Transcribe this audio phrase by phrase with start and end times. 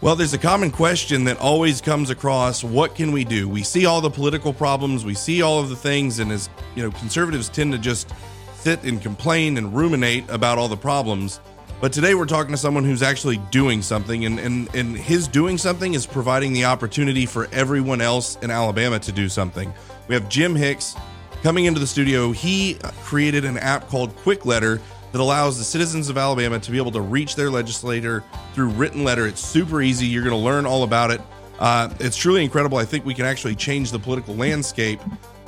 [0.00, 3.48] Well, there's a common question that always comes across what can we do?
[3.48, 6.84] We see all the political problems, we see all of the things, and as you
[6.84, 8.12] know, conservatives tend to just
[8.54, 11.40] sit and complain and ruminate about all the problems.
[11.80, 15.58] But today we're talking to someone who's actually doing something, and, and, and his doing
[15.58, 19.74] something is providing the opportunity for everyone else in Alabama to do something.
[20.06, 20.94] We have Jim Hicks
[21.42, 22.30] coming into the studio.
[22.30, 24.80] He created an app called Kwikletter
[25.12, 28.22] that allows the citizens of Alabama to be able to reach their legislator
[28.54, 29.26] through written letter.
[29.26, 30.06] It's super easy.
[30.06, 31.20] You're going to learn all about it.
[31.58, 32.78] Uh, it's truly incredible.
[32.78, 35.00] I think we can actually change the political landscape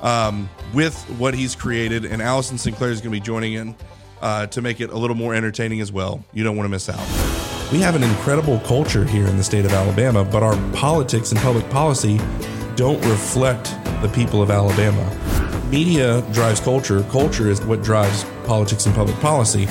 [0.03, 2.05] um, with what he's created.
[2.05, 3.77] And Allison Sinclair is going to be joining in
[4.21, 6.25] uh, to make it a little more entertaining as well.
[6.33, 6.99] You don't want to miss out.
[7.73, 11.41] We have an incredible culture here in the state of Alabama, but our politics and
[11.41, 12.19] public policy
[12.75, 15.50] don't reflect the people of Alabama.
[15.71, 19.67] Media drives culture, culture is what drives politics and public policy.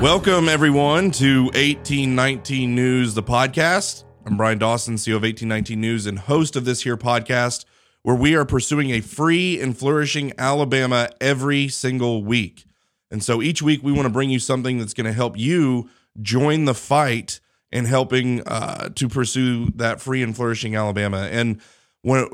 [0.00, 4.04] Welcome, everyone, to 1819 News, the podcast.
[4.24, 7.64] I'm Brian Dawson, CEO of 1819 News and host of this here podcast,
[8.02, 12.66] where we are pursuing a free and flourishing Alabama every single week.
[13.10, 15.90] And so each week, we want to bring you something that's going to help you
[16.22, 17.40] join the fight
[17.72, 21.28] in helping uh, to pursue that free and flourishing Alabama.
[21.32, 21.60] And
[22.04, 22.28] when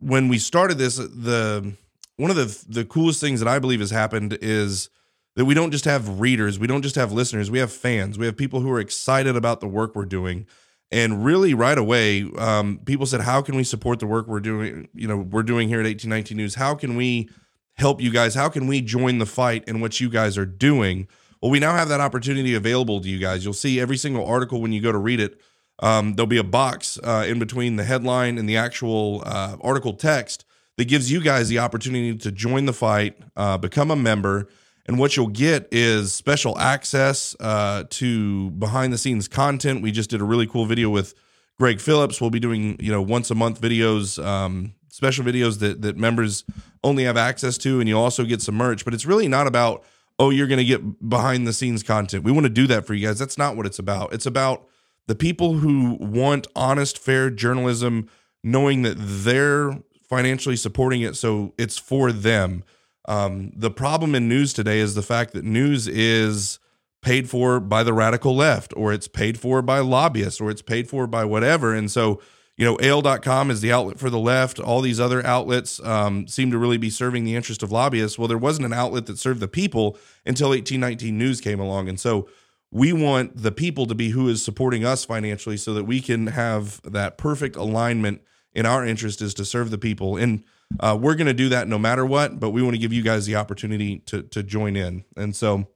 [0.00, 1.72] when we started this, the
[2.16, 4.90] one of the the coolest things that I believe has happened is
[5.36, 8.26] that we don't just have readers, we don't just have listeners, we have fans, we
[8.26, 10.46] have people who are excited about the work we're doing.
[10.90, 14.88] And really, right away, um, people said, "How can we support the work we're doing?
[14.92, 16.56] You know, we're doing here at 1819 News.
[16.56, 17.30] How can we
[17.74, 18.34] help you guys?
[18.34, 21.06] How can we join the fight in what you guys are doing?"
[21.40, 23.44] Well, we now have that opportunity available to you guys.
[23.44, 25.40] You'll see every single article when you go to read it.
[25.82, 29.92] Um, there'll be a box uh, in between the headline and the actual uh, article
[29.94, 30.44] text
[30.76, 34.48] that gives you guys the opportunity to join the fight, uh, become a member,
[34.86, 39.82] and what you'll get is special access uh, to behind the scenes content.
[39.82, 41.14] We just did a really cool video with
[41.58, 42.20] Greg Phillips.
[42.20, 46.44] We'll be doing you know once a month videos, um, special videos that that members
[46.82, 48.84] only have access to, and you'll also get some merch.
[48.84, 49.84] But it's really not about
[50.18, 52.24] oh you're going to get behind the scenes content.
[52.24, 53.18] We want to do that for you guys.
[53.18, 54.12] That's not what it's about.
[54.12, 54.66] It's about
[55.06, 58.08] the people who want honest, fair journalism,
[58.42, 62.64] knowing that they're financially supporting it, so it's for them.
[63.06, 66.58] Um, the problem in news today is the fact that news is
[67.02, 70.88] paid for by the radical left, or it's paid for by lobbyists, or it's paid
[70.88, 71.74] for by whatever.
[71.74, 72.20] And so,
[72.56, 74.60] you know, AL.com is the outlet for the left.
[74.60, 78.18] All these other outlets um, seem to really be serving the interest of lobbyists.
[78.18, 81.88] Well, there wasn't an outlet that served the people until 1819 News came along.
[81.88, 82.28] And so,
[82.72, 86.28] we want the people to be who is supporting us financially so that we can
[86.28, 88.22] have that perfect alignment
[88.54, 90.16] in our interest is to serve the people.
[90.16, 90.42] And
[90.80, 93.02] uh, we're going to do that no matter what but we want to give you
[93.02, 95.04] guys the opportunity to to join in.
[95.16, 95.68] And so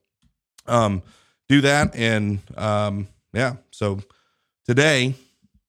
[0.66, 1.02] um
[1.48, 3.56] do that and um yeah.
[3.70, 4.00] So
[4.64, 5.14] today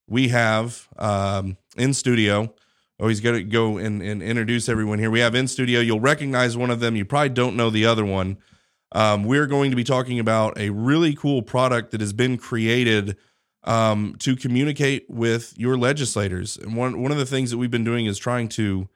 [0.07, 2.53] we have um in studio
[3.01, 5.11] oh he's going to go and, and introduce everyone here.
[5.11, 6.95] We have in studio you'll recognize one of them.
[6.95, 8.37] You probably don't know the other one
[8.91, 13.17] um, we're going to be talking about a really cool product that has been created
[13.63, 16.57] um, to communicate with your legislators.
[16.57, 18.87] And one one of the things that we've been doing is trying to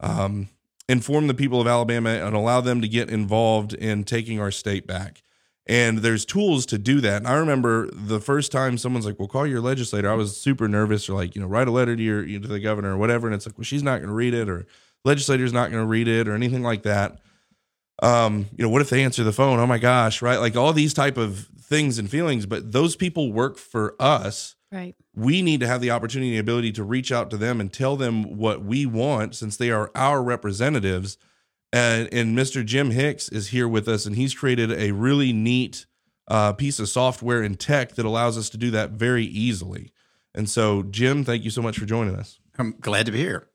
[0.00, 0.48] um,
[0.88, 4.86] inform the people of Alabama and allow them to get involved in taking our state
[4.86, 5.22] back.
[5.66, 7.16] And there's tools to do that.
[7.16, 10.68] And I remember the first time someone's like, "Well, call your legislator." I was super
[10.68, 12.92] nervous, or like, you know, write a letter to your you know, to the governor
[12.92, 13.26] or whatever.
[13.26, 14.66] And it's like, well, she's not going to read it, or
[15.04, 17.18] legislator's not going to read it, or anything like that.
[18.02, 19.58] Um, you know, what if they answer the phone?
[19.58, 20.38] Oh my gosh, right?
[20.38, 24.56] Like all these type of things and feelings, but those people work for us.
[24.72, 24.94] Right.
[25.14, 27.96] We need to have the opportunity and ability to reach out to them and tell
[27.96, 31.16] them what we want since they are our representatives.
[31.72, 32.64] And, and Mr.
[32.64, 35.86] Jim Hicks is here with us, and he's created a really neat
[36.28, 39.92] uh, piece of software and tech that allows us to do that very easily.
[40.34, 42.38] And so, Jim, thank you so much for joining us.
[42.58, 43.48] I'm glad to be here.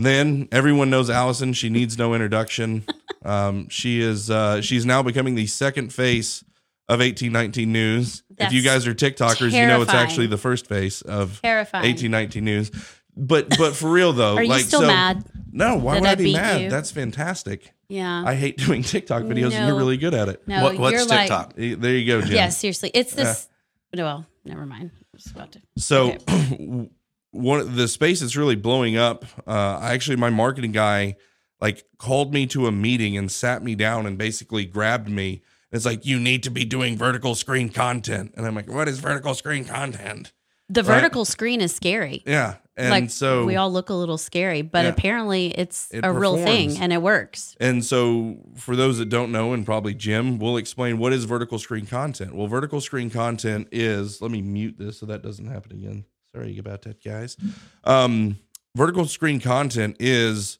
[0.00, 1.52] And then everyone knows Allison.
[1.52, 2.84] She needs no introduction.
[3.22, 6.40] Um, she is uh, she's now becoming the second face
[6.88, 8.22] of 1819 News.
[8.30, 11.82] That's if you guys are TikTokers, you know it's actually the first face of Terrifying.
[11.82, 12.70] 1819 News.
[13.14, 15.22] But but for real though, Are you like still so, mad?
[15.52, 16.62] No, why would I I be mad?
[16.62, 16.70] you?
[16.70, 17.74] That's fantastic.
[17.90, 18.24] Yeah.
[18.24, 20.48] I hate doing TikTok videos, and you're really good at it.
[20.48, 21.52] no, what, what's you're TikTok?
[21.58, 22.30] Eh, There you go, Jim.
[22.30, 22.90] like, yeah, seriously.
[22.94, 23.50] It's this.
[23.94, 24.92] well, never mind.
[24.94, 25.60] I was about to.
[25.76, 26.88] So Okay.
[27.32, 29.24] one the space that's really blowing up.
[29.46, 31.16] Uh, I actually, my marketing guy
[31.60, 35.42] like called me to a meeting and sat me down and basically grabbed me.
[35.72, 38.98] It's like you need to be doing vertical screen content, and I'm like, what is
[38.98, 40.32] vertical screen content?
[40.68, 41.00] The Right.
[41.00, 42.22] vertical screen is scary.
[42.26, 42.56] Yeah.
[42.76, 44.90] And like so we all look a little scary, but Yeah.
[44.92, 47.54] apparently it's It a real thing and it works.
[47.60, 51.58] And so, for those that don't know, and probably Jim, we'll explain what is vertical
[51.58, 52.34] screen content.
[52.34, 56.04] Well, vertical screen content is, let me mute this so that doesn't happen again.
[56.34, 57.36] Sorry about that, guys.
[57.84, 58.38] Um,
[58.76, 60.58] vertical screen content is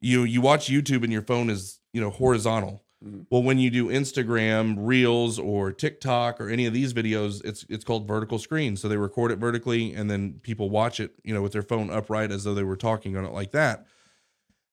[0.00, 2.82] you you watch YouTube and your phone is you know horizontal.
[3.04, 3.26] Mhm.
[3.30, 7.84] Well, when you do Instagram Reels or TikTok or any of these videos, it's it's
[7.84, 8.76] called vertical screen.
[8.76, 11.90] So they record it vertically, and then people watch it, you know, with their phone
[11.90, 13.86] upright as though they were talking on it like that.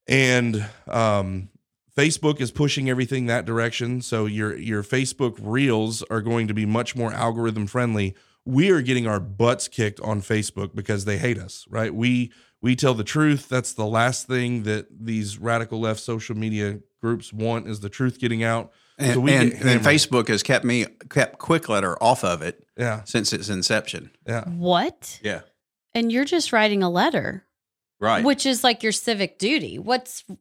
[0.08, 1.50] And um,
[1.96, 4.02] Facebook is pushing everything that direction.
[4.02, 8.16] So your your Facebook Reels are going to be much more algorithm friendly.
[8.46, 11.94] We are getting our butts kicked on Facebook because they hate us, right?
[11.94, 12.32] We
[12.62, 13.48] we tell the truth.
[13.50, 18.20] That's the last thing that these radical left social media groups want is the truth
[18.20, 18.72] getting out.
[18.98, 19.82] And, So we and, get and.
[19.82, 24.12] Facebook has kept me kept Kwikletter off of it Yeah, since its inception.
[24.28, 24.44] yeah.
[24.50, 25.20] What?
[25.24, 25.42] Yeah,
[25.94, 27.46] And you're just writing a letter,
[28.02, 28.26] right.
[28.26, 29.80] which is like your civic duty.
[29.80, 30.36] What's they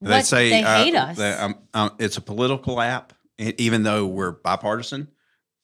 [0.00, 1.16] what- say they uh, hate us.
[1.18, 5.08] that, um, um, it's a political app, even though we're bipartisan.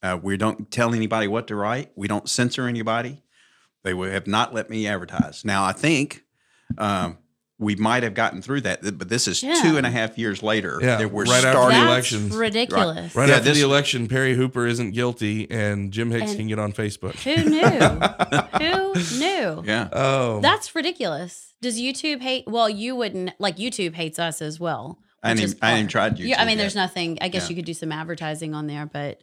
[0.03, 1.93] Uh, we don't tell anybody what to write.
[1.95, 3.23] We don't censor anybody.
[3.85, 5.45] They would have not let me advertise.
[5.45, 6.25] Now, I think
[6.79, 7.19] um,
[7.59, 9.61] we might have gotten through that, but this is Yeah.
[9.63, 11.81] two and a half years later Yeah, that we're right after the starting.
[11.83, 12.35] Elections.
[12.35, 13.15] ridiculous.
[13.15, 16.49] Right Yeah, after this- the election, Perry Hooper isn't guilty, and Jim Hicks And- can
[16.49, 17.15] get on Facebook.
[17.23, 17.61] Who knew?
[18.59, 19.63] Who knew?
[19.67, 19.89] Yeah.
[19.93, 21.55] Oh, That's ridiculous.
[21.61, 22.45] Does YouTube hate?
[22.49, 24.99] Well, you wouldn't like YouTube hates us as well.
[25.23, 26.29] I which didn't, I didn't part- try YouTube.
[26.29, 26.63] Yeah, I mean, yet.
[26.65, 27.19] there's nothing.
[27.21, 27.51] I guess Yeah.
[27.51, 29.21] you could do some advertising on there, but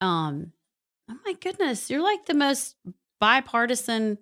[0.00, 0.52] um,
[1.10, 2.76] oh my goodness, you're like the most
[3.20, 4.18] bipartisan.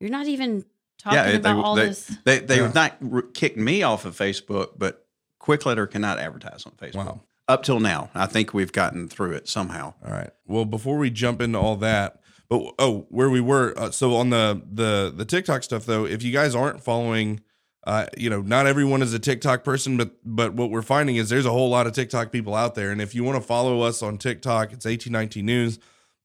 [0.00, 0.64] You're not even
[0.98, 2.06] talking Yeah, they- about all they- this.
[2.24, 2.62] They they Yeah.
[2.64, 5.06] have not r- kicked me off of Facebook, but
[5.40, 6.94] Kwikletter cannot advertise on Facebook.
[7.06, 7.20] wow.
[7.46, 9.94] Up till now, I think we've gotten through it somehow.
[10.04, 10.30] All right.
[10.46, 12.20] Well, before we jump into all that,
[12.50, 16.22] but oh, where we were, uh, so on the the the TikTok stuff though, if
[16.22, 17.40] you guys aren't following,
[17.86, 21.28] uh, you know, not everyone is a TikTok person, but but what we're finding is
[21.28, 23.80] there's a whole lot of TikTok people out there, and if you want to follow
[23.82, 25.78] us on TikTok, it's eighteen nineteen news.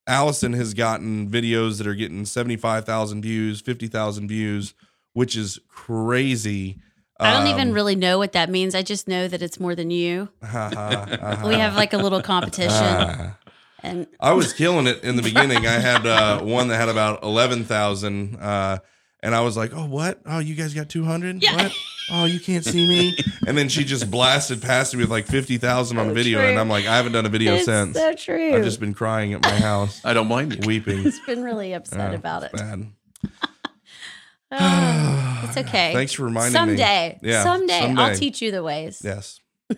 [0.06, 4.74] Allison has gotten videos that are getting seventy five thousand views, fifty thousand views,
[5.14, 6.78] which is crazy.
[7.20, 8.74] I don't Um, even really know what that means.
[8.74, 10.28] I just know that it's more than you.
[10.42, 13.32] We have like a little competition,
[13.82, 15.66] and I was killing it in the beginning.
[15.66, 18.78] I had uh, one that had about eleven thousand, uh,
[19.24, 20.20] and I was like, "Oh, what?
[20.26, 21.42] Oh, you guys got two hundred?
[21.42, 21.56] Yeah.
[21.56, 21.72] What?
[22.10, 23.16] Oh, you can't see me."
[23.46, 26.48] And then she just blasted past me with like fifty thousand on So video, true.
[26.48, 27.94] and I'm like, "I haven't done a video it's since.
[27.96, 28.54] so true.
[28.54, 30.60] I've just been crying at my house, I don't mind you.
[30.66, 32.50] weeping." He's been really upset Yeah, about it.
[32.52, 32.86] it's bad.
[34.52, 35.92] Oh, it's okay.
[35.92, 37.30] Thanks for reminding someday, me.
[37.30, 38.02] Yeah, someday, someday.
[38.02, 39.00] I'll teach you the ways.
[39.04, 39.40] Yes.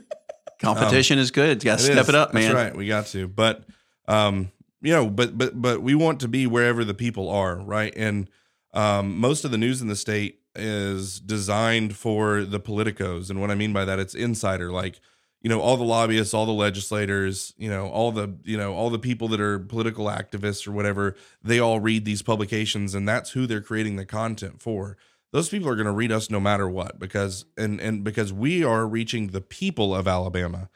[0.61, 1.63] Competition is good.
[1.63, 2.09] You got to step is.
[2.09, 2.55] it up, That's man.
[2.55, 2.77] right.
[2.77, 3.27] We got to.
[3.29, 3.65] But
[4.09, 4.51] um,
[4.81, 7.93] you know, but but but we want to be wherever the people are, right?
[7.97, 8.29] And
[8.77, 13.51] um, most of the news in the state is designed for the politicos, and what
[13.51, 15.01] I mean by that, it's insider, like
[15.43, 18.91] you know, all the lobbyists, all the legislators, you know, all the you know, all
[18.91, 21.17] the people that are political activists or whatever.
[21.43, 24.97] They all read these publications, and that's who they're creating the content for.
[25.33, 28.63] Those people are going to read us no matter what, because and and because we
[28.63, 30.69] are reaching the people of Alabama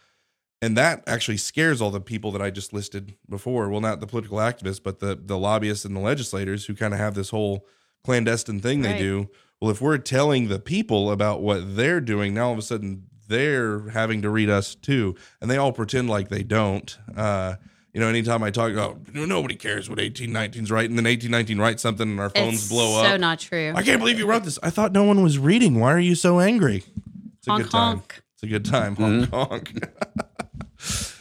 [0.62, 3.68] and that actually scares all the people that I just listed before.
[3.70, 7.00] Well, not the political activists, but the the lobbyists and the legislators who kind of
[7.00, 7.66] have this whole
[8.04, 9.28] clandestine thing they do.
[9.60, 13.04] Well, if we're telling the people about what they're doing, now all of a sudden
[13.28, 16.96] they're having to read us too, and they all pretend like they don't.
[17.16, 17.56] Uh,
[17.92, 21.82] you know, anytime I talk, oh, nobody cares what 1819's right, and then 1819 writes
[21.82, 23.06] something and our phones it's blow so up.
[23.12, 23.72] So not true.
[23.76, 24.58] I can't believe you wrote this.
[24.62, 25.78] I thought no one was reading.
[25.78, 26.84] Why are you so angry?
[27.38, 27.96] It's a honk good time.
[27.96, 28.22] honk.
[28.34, 28.96] It's a good time.
[28.96, 29.72] Honk honk.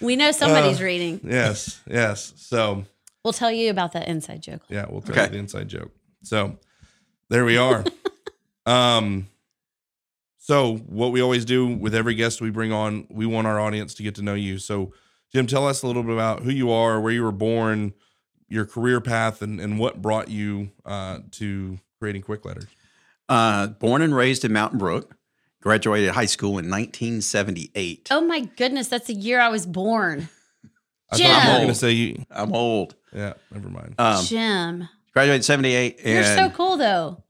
[0.01, 1.19] We know somebody's Uh, reading.
[1.23, 2.31] yes, yes.
[2.37, 2.85] So
[3.25, 4.61] We'll tell you about that inside joke.
[4.69, 5.23] yeah, we'll tell Okay.
[5.25, 5.91] you the inside joke.
[6.23, 6.57] So
[7.29, 7.83] there we are.
[8.65, 9.27] um,
[10.37, 13.93] so what we always do with every guest we bring on, we want our audience
[13.95, 14.57] to get to know you.
[14.57, 14.93] So
[15.31, 17.93] Jim, tell us a little bit about who you are, where you were born,
[18.47, 22.67] your career path, and and what brought you uh, to creating Kwikletters.
[23.27, 25.15] Uh, born and raised in Mountain Brook,
[25.61, 28.07] graduated high school in 1978.
[28.09, 30.29] Oh my goodness, that's the year I was born.
[31.11, 31.55] I thought you were Jim.
[31.57, 32.25] going to say you.
[32.31, 32.95] I'm old.
[33.13, 33.95] Yeah, never mind.
[33.99, 35.99] Um, Jim, graduated in 78.
[36.05, 37.23] you're so cool though.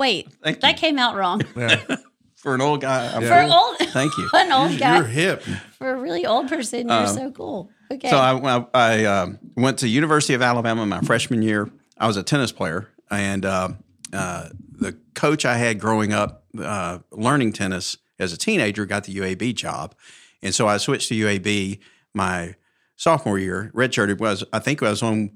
[0.00, 0.78] Wait, Thank that you.
[0.78, 1.42] came out wrong.
[1.56, 1.96] Yeah,
[2.36, 3.28] For an old guy, I'm Yeah.
[3.28, 3.52] For cool.
[3.52, 4.28] old, Thank you.
[4.28, 5.42] For an old guy, you're hip.
[5.78, 7.70] for a really old person, you're Um, so cool.
[7.90, 8.10] Okay.
[8.10, 11.70] So I, I, I um, went to University of Alabama my freshman year.
[11.98, 13.78] I was a tennis player, and um
[14.12, 19.14] uh, the coach I had growing up uh, learning tennis as a teenager got the
[19.16, 19.94] UAB job,
[20.42, 21.78] and so I switched to UAB
[22.12, 22.56] my
[22.96, 23.70] sophomore year.
[23.74, 25.30] Redshirted was I think I was on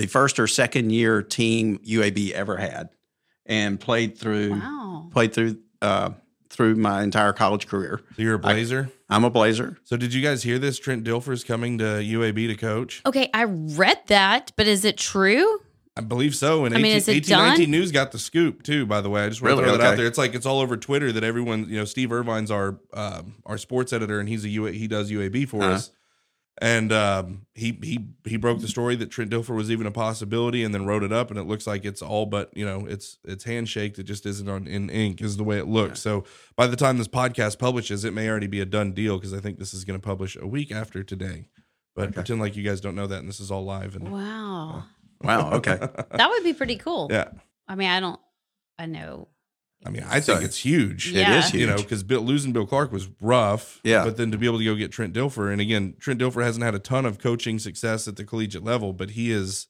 [0.00, 2.88] the first or second year team UAB ever had,
[3.46, 5.08] and played through Wow.
[5.12, 6.10] played through uh,
[6.48, 8.00] through my entire college career.
[8.16, 8.90] So you're a Blazer.
[9.08, 9.76] I'm a Blazer.
[9.84, 10.78] so did you guys hear this?
[10.78, 13.02] Trent Dilfer's coming to UAB to coach.
[13.06, 15.60] Okay, I read that, but is it true?
[15.96, 16.64] I believe so.
[16.64, 17.70] And I mean, 18, is it 1819 done?
[17.80, 18.86] News got the scoop too.
[18.86, 19.64] By the way, I just want Really?
[19.64, 20.06] to throw that out there.
[20.06, 23.58] It's like it's all over Twitter that everyone, you know, Steve Irvine's our um, our
[23.58, 25.72] sports editor, and he's a UA, he does UAB for Uh-huh.
[25.74, 25.90] us.
[26.62, 30.62] And um, he he he broke the story that Trent Dilfer was even a possibility,
[30.62, 33.16] and then wrote it up, and it looks like it's all but you know it's
[33.24, 33.98] it's handshaked.
[33.98, 36.00] It just isn't on in ink, is the way it looks.
[36.00, 36.24] So
[36.56, 39.40] by the time this podcast publishes, it may already be a done deal because I
[39.40, 41.46] think this is going to publish a week after today.
[41.96, 42.12] But Okay.
[42.16, 43.96] pretend like you guys don't know that, and this is all live.
[43.96, 44.84] And Wow.
[45.22, 45.52] Wow.
[45.54, 45.78] Okay.
[46.12, 47.08] That would be pretty cool.
[47.10, 47.28] yeah,
[47.68, 48.20] I mean, I don't,
[48.78, 49.28] I know.
[49.84, 51.08] I mean, I think So- it's huge.
[51.12, 51.36] Yeah.
[51.36, 51.60] It is huge.
[51.62, 53.80] You know, because Bill, losing Bill Clark was rough.
[53.82, 54.04] Yeah.
[54.04, 56.64] But then to be able to go get Trent Dilfer, and again, Trent Dilfer hasn't
[56.64, 59.68] had a ton of coaching success at the collegiate level, but he is.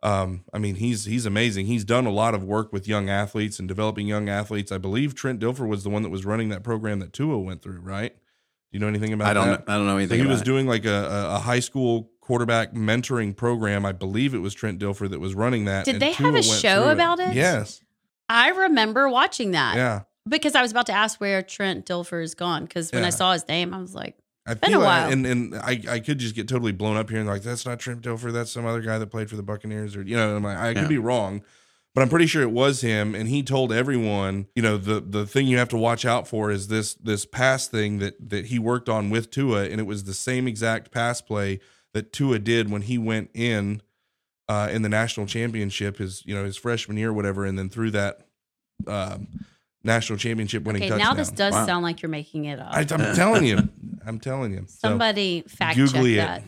[0.00, 1.66] Um, I mean, he's he's amazing.
[1.66, 4.70] He's done a lot of work with young athletes and developing young athletes.
[4.70, 7.62] I believe Trent Dilfer was the one that was running that program that Tua went
[7.62, 8.12] through, right?
[8.14, 9.30] Do you know anything about that?
[9.30, 9.48] I don't.
[9.48, 9.66] that?
[9.66, 10.18] Know, I don't know So anything.
[10.18, 10.44] he about was it.
[10.44, 10.90] doing like a,
[11.30, 13.84] a, a high school quarterback mentoring program.
[13.84, 15.84] I believe it was Trent Dilfer that was running that.
[15.86, 17.34] Did and they have a show through about it?
[17.34, 17.80] Yes.
[18.28, 20.00] I remember watching that Yeah.
[20.28, 22.64] because I was about to ask where Trent Dilfer is gone.
[22.64, 23.06] Because when Yeah.
[23.08, 24.16] I saw his name, I was like,
[24.46, 25.12] I Been a like- uh, while.
[25.12, 27.78] and and I, I could just get totally blown up here and like that's not
[27.80, 30.42] Trent Dilfer, that's some other guy that played for the Buccaneers, or you know, I'm
[30.42, 30.88] like, I could Yeah.
[30.88, 31.42] be wrong,
[31.94, 33.14] but I'm pretty sure it was him.
[33.14, 36.50] And he told everyone, you know, the the thing you have to watch out for
[36.50, 40.04] is this this pass thing that that he worked on with Tua, and it was
[40.04, 41.60] the same exact pass play
[41.92, 43.82] that Tua did when he went in
[44.48, 47.68] uh, in the national championship, his you know his freshman year, or whatever, and then
[47.68, 48.20] through that
[48.86, 49.28] um,
[49.84, 51.08] national championship winning okay, touchdown.
[51.08, 51.66] now this does Wow.
[51.66, 52.68] sound like you're making it up.
[52.72, 53.68] I, I'm telling you,
[54.06, 54.64] I'm telling you.
[54.68, 56.16] So, Somebody fact check it.
[56.16, 56.42] that.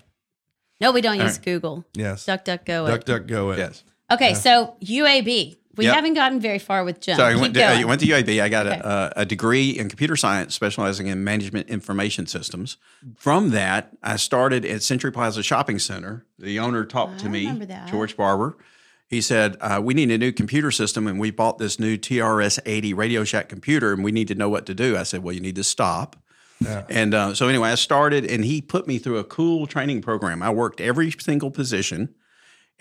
[0.80, 1.44] No, we don't All use right.
[1.44, 1.84] Google.
[1.94, 2.86] yes, Duck, duck, go.
[2.86, 3.06] duck, it.
[3.06, 3.58] duck, go it.
[3.58, 3.84] Yes.
[4.10, 4.34] Okay, Yeah.
[4.34, 5.56] so UAB.
[5.80, 5.94] We Yep.
[5.94, 7.16] haven't gotten very far with Jim.
[7.16, 7.80] So I went to, going.
[7.82, 8.40] I went to UAB.
[8.40, 8.80] I got Okay.
[8.84, 12.76] a, a degree in computer science, specializing in management information systems.
[13.16, 16.24] From that, I started at Century Plaza Shopping Center.
[16.38, 17.88] The owner talked I to me, remember that.
[17.90, 18.56] George Barber.
[19.08, 22.94] He said, uh, "We need a new computer system, and we bought this new TRS-80
[22.96, 25.40] Radio Shack computer, and we need to know what to do." I said, "Well, you
[25.40, 26.14] need to stop."
[26.60, 26.84] Yeah.
[26.90, 30.42] And uh, so anyway, I started, and he put me through a cool training program.
[30.42, 32.10] I worked every single position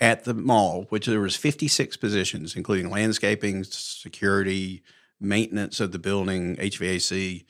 [0.00, 4.82] at the mall, which there was 56 positions, including landscaping, security,
[5.20, 7.44] maintenance of the building, HVAC,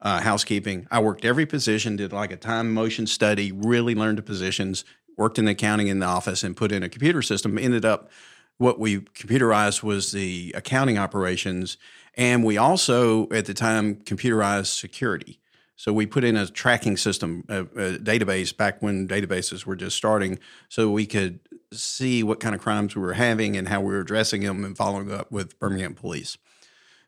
[0.00, 0.86] uh, housekeeping.
[0.90, 4.84] I worked every position, did like a time motion study, really learned the positions,
[5.16, 7.58] worked in accounting in the office, and put in a computer system.
[7.58, 8.10] Ended up
[8.58, 11.76] what we computerized was the accounting operations,
[12.14, 15.40] and we also at the time computerized security.
[15.78, 19.96] So we put in a tracking system, a, a database back when databases were just
[19.96, 21.40] starting, so we could
[21.76, 24.76] see what kind of crimes we were having and how we were addressing them and
[24.76, 26.38] following up with Birmingham police.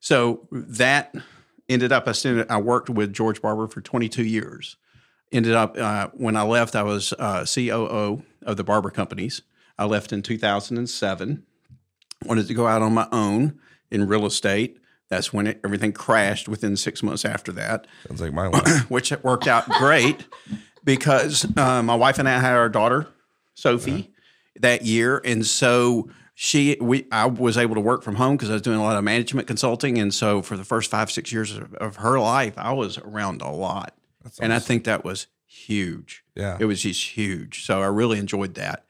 [0.00, 1.14] So that
[1.68, 2.06] ended up.
[2.08, 4.76] I, stayed, I worked with George Barber for 22 years.
[5.30, 9.42] Ended up uh, when I left, I was uh, COO of the Barber companies.
[9.78, 11.44] I left in 2007.
[12.24, 13.60] Wanted to go out on my own
[13.90, 14.78] in real estate.
[15.08, 18.82] That's when it, everything crashed within six months after that Sounds like my life.
[18.90, 20.26] which worked out great
[20.84, 23.06] because uh, my wife and I had our daughter
[23.54, 24.12] Sophie
[24.60, 28.54] that year, and so she we I was able to work from home because I
[28.54, 31.56] was doing a lot of management consulting, and so for the first five six years
[31.56, 35.26] of, of her life, I was around a lot, That's and I think that was
[35.46, 36.24] huge.
[36.34, 36.56] yeah.
[36.60, 37.64] It was just huge.
[37.64, 38.84] So I really enjoyed that.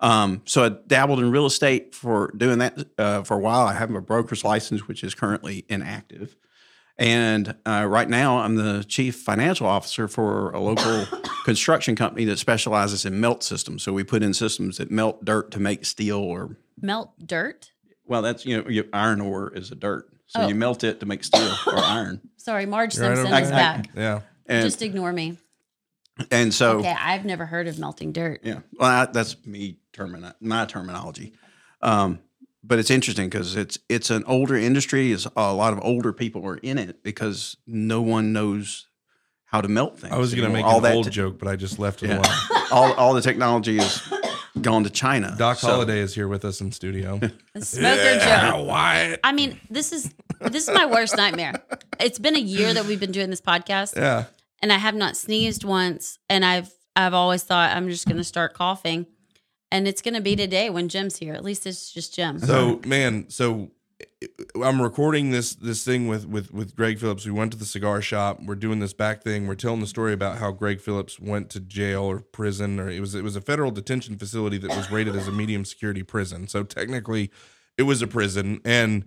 [0.00, 3.66] Um, so I dabbled in real estate for doing that uh, for a while.
[3.66, 6.36] I have a broker's license, which is currently inactive.
[6.98, 11.06] And uh, right now, I'm the chief financial officer for a local
[11.44, 13.82] construction company that specializes in melt systems.
[13.82, 17.72] So we put in systems that melt dirt to make steel, or Melt dirt.
[18.06, 20.48] well, that's you know, your iron ore is a dirt, so Oh.
[20.48, 22.20] you melt it to make steel or iron.
[22.38, 23.58] Sorry, Marge You're Simpson over is there.
[23.58, 23.88] back.
[23.94, 24.20] Yeah.
[24.46, 25.36] And Just ignore me.
[26.30, 28.40] and so Okay, I've never heard of melting dirt.
[28.42, 31.34] Yeah, well, I, that's me termini- my terminology.
[31.82, 32.20] Um,
[32.66, 35.12] but it's interesting because it's it's an older industry.
[35.12, 38.88] Is a lot of older people are in it because no one knows
[39.44, 40.12] how to melt things.
[40.12, 42.02] I was going to make all an that old te- joke, but I just left
[42.02, 42.18] it Yeah.
[42.18, 42.62] alone.
[42.72, 44.02] all all the technology is
[44.60, 45.34] gone to China.
[45.38, 47.20] Doc So- Holliday is here with us in studio.
[47.54, 48.66] A smoker joke.
[48.66, 49.20] Wyatt.
[49.22, 51.54] I mean, this is this is my worst nightmare.
[52.00, 54.24] It's been a year that we've been doing this podcast, Yeah.
[54.60, 56.18] and I have not sneezed once.
[56.28, 59.06] And I've I've always thought I'm just going to start coughing,
[59.70, 61.34] and it's going to be today when Jim's here.
[61.34, 62.38] At least it's just Jim.
[62.38, 62.78] So, uh-huh.
[62.86, 63.70] man, so
[64.62, 67.24] I'm recording this this thing with with with Greg Phillips.
[67.24, 68.40] We went to the cigar shop.
[68.42, 69.46] We're doing this back thing.
[69.46, 73.00] We're telling the story about how Greg Phillips went to jail or prison, or it
[73.00, 76.46] was it was a federal detention facility that was rated as a medium security prison.
[76.48, 77.30] So technically,
[77.78, 79.04] it was a prison, and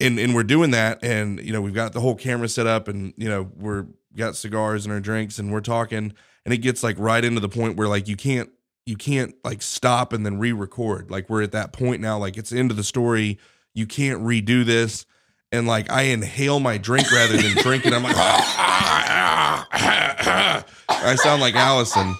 [0.00, 2.88] and and we're doing that, and you know we've got the whole camera set up,
[2.88, 3.86] and you know we're
[4.16, 6.12] got cigars and our drinks, and we're talking,
[6.44, 8.50] and it gets like right into the point where like you can't
[8.86, 11.10] you can't like stop and then re-record.
[11.10, 13.38] Like we're at that point now, like it's the end of the story
[13.74, 15.04] you can't redo this.
[15.52, 17.92] And like I inhale my drink rather than drink it.
[17.92, 18.16] I'm like,
[19.76, 22.14] I sound like Allison.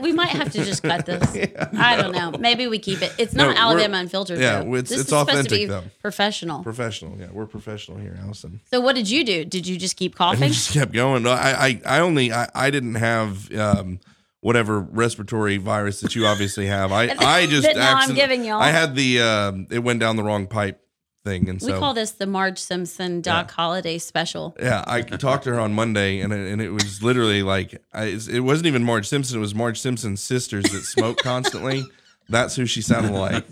[0.00, 1.36] We might have to just cut this.
[1.76, 2.30] I don't know.
[2.38, 3.12] Maybe we keep it.
[3.18, 4.38] It's not we're- Alabama Unfiltered.
[4.38, 4.74] yeah, though.
[4.76, 5.82] it's- this it's is supposed to authentic, though.
[6.00, 6.62] professional.
[6.62, 7.18] professional.
[7.18, 8.60] Yeah, we're professional here, Allison.
[8.70, 9.44] So what did you do?
[9.44, 10.44] Did you just keep coughing?
[10.44, 11.26] it just kept going.
[11.26, 13.98] I, I, I only, I, I didn't have um,
[14.42, 16.92] whatever respiratory virus that you obviously have.
[16.92, 18.60] I, I just, That now I'm giving y'all.
[18.60, 20.80] I had the, um, it went down the wrong pipe
[21.24, 24.54] thing, and so we so call this the Marge Simpson Doc Holliday Special.
[24.60, 28.18] Yeah, I talked to her on Monday, and it, and it was literally like I,
[28.30, 31.84] it wasn't even Marge Simpson; it was Marge Simpson's sisters that smoke constantly.
[32.28, 33.44] That's who she sounded like.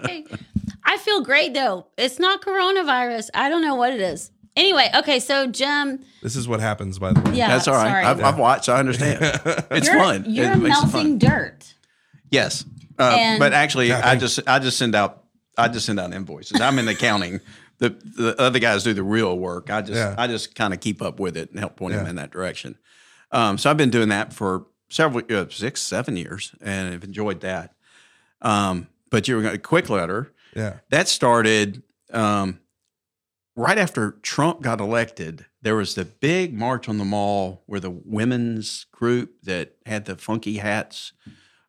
[0.84, 1.86] I feel great though.
[1.96, 3.30] It's not coronavirus.
[3.34, 4.30] I don't know what it is.
[4.56, 7.36] Anyway, okay, so Jim, This is what happens, by the way.
[7.36, 8.04] yeah, That's all right.
[8.06, 8.68] I've, I've watched.
[8.68, 9.18] I understand.
[9.70, 10.24] It's you're, fun.
[10.26, 11.18] You're it melting fun.
[11.18, 11.74] dirt.
[12.30, 12.64] Yes,
[12.98, 15.24] uh, but actually, Yeah, I thank- just I just send out
[15.58, 16.60] I just send out invoices.
[16.60, 17.40] I'm in the accounting.
[17.78, 19.68] The the other guys do the real work.
[19.70, 20.14] I just Yeah.
[20.16, 22.78] I just kind of keep up with it and help point them in that direction.
[23.32, 27.42] Um, so I've been doing that for several uh, six seven years and I've enjoyed
[27.42, 27.74] that.
[28.40, 31.82] Um, but you were going Kwikletter Yeah, that started
[32.14, 32.60] um,
[33.56, 35.46] right after Trump got elected.
[35.62, 40.16] There was the big march on the mall where the women's group that had the
[40.16, 41.12] funky hats,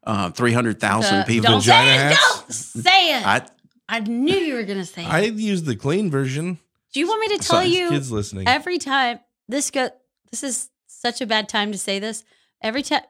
[0.03, 1.49] uh, three hundred thousand The- people.
[1.51, 1.99] Don't say it.
[1.99, 2.73] hats?
[2.73, 3.25] Don't say it.
[3.25, 3.41] I,
[3.89, 5.09] I knew you were gonna say it.
[5.09, 6.59] I used the clean version.
[6.93, 8.47] Do you want me to tell Sorry, you Kids listening.
[8.47, 9.89] every time this go?
[10.31, 12.23] This is such a bad time to say this.
[12.61, 13.01] Every time,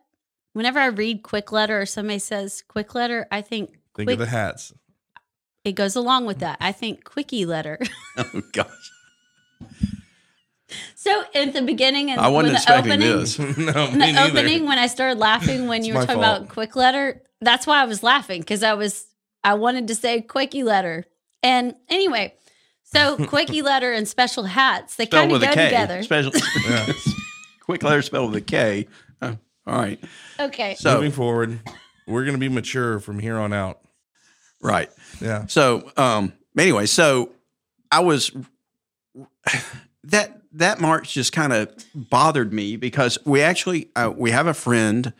[0.53, 4.13] whenever I read Kwikletter or somebody says Kwikletter, I think Think quick.
[4.13, 4.74] of the hats.
[5.64, 6.58] It goes along with that.
[6.62, 7.80] I think quickie letter.
[8.18, 8.92] oh gosh,
[10.96, 13.40] so at the beginning and I wasn't when the expecting opening, this.
[13.40, 13.56] no, in
[14.00, 14.40] me the neither.
[14.40, 16.42] opening when I started laughing when you were talking fault.
[16.44, 19.06] about Kwikletter, that's why I was laughing because I was
[19.44, 21.06] I wanted to say quickie letter.
[21.44, 22.34] And anyway,
[22.84, 26.03] so quickie letter and special hats they kind of go together.
[26.03, 26.31] Special,
[26.70, 26.86] Yeah.
[27.68, 28.88] Kwikletter spelled with a K.
[29.22, 30.00] Oh, all right,
[30.40, 31.60] Okay, so Moving forward,
[32.08, 33.79] we're gonna be mature from here on out.
[34.61, 34.89] Right.
[35.22, 37.31] Yeah, So, um, anyway, so
[37.91, 38.31] I was
[40.03, 44.53] that that march just kind of bothered me because we actually uh, we have a
[44.53, 45.13] friend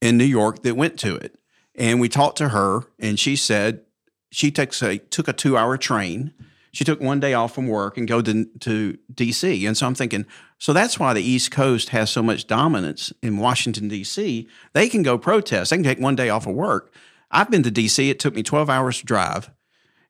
[0.00, 1.38] in New York that went to it,
[1.74, 3.82] and we talked to her, and she said
[4.30, 6.32] she takes a took a two hour train.
[6.72, 9.66] She took one day off from work and go to to D.C.
[9.66, 10.24] And so I'm thinking,
[10.58, 14.48] so that's why the East Coast has so much dominance in Washington D.C.
[14.72, 15.70] They can go protest.
[15.70, 16.94] They can take one day off of work.
[17.32, 18.10] I've been to D.C.
[18.10, 19.50] It took me 12 hours to drive.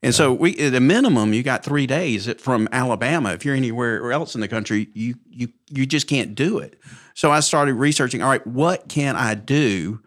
[0.02, 3.30] And so we at a minimum you got 3 days from Alabama.
[3.30, 6.76] If you're anywhere else in the country, you you you just can't do it.
[7.14, 10.02] So I started researching, all right, what can I do?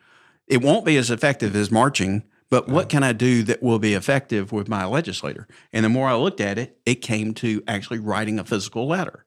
[0.48, 3.94] It won't be as effective as marching, but what can I do that will be
[3.94, 5.48] effective with my legislator?
[5.72, 9.26] And the more I looked at it, it came to actually writing a physical letter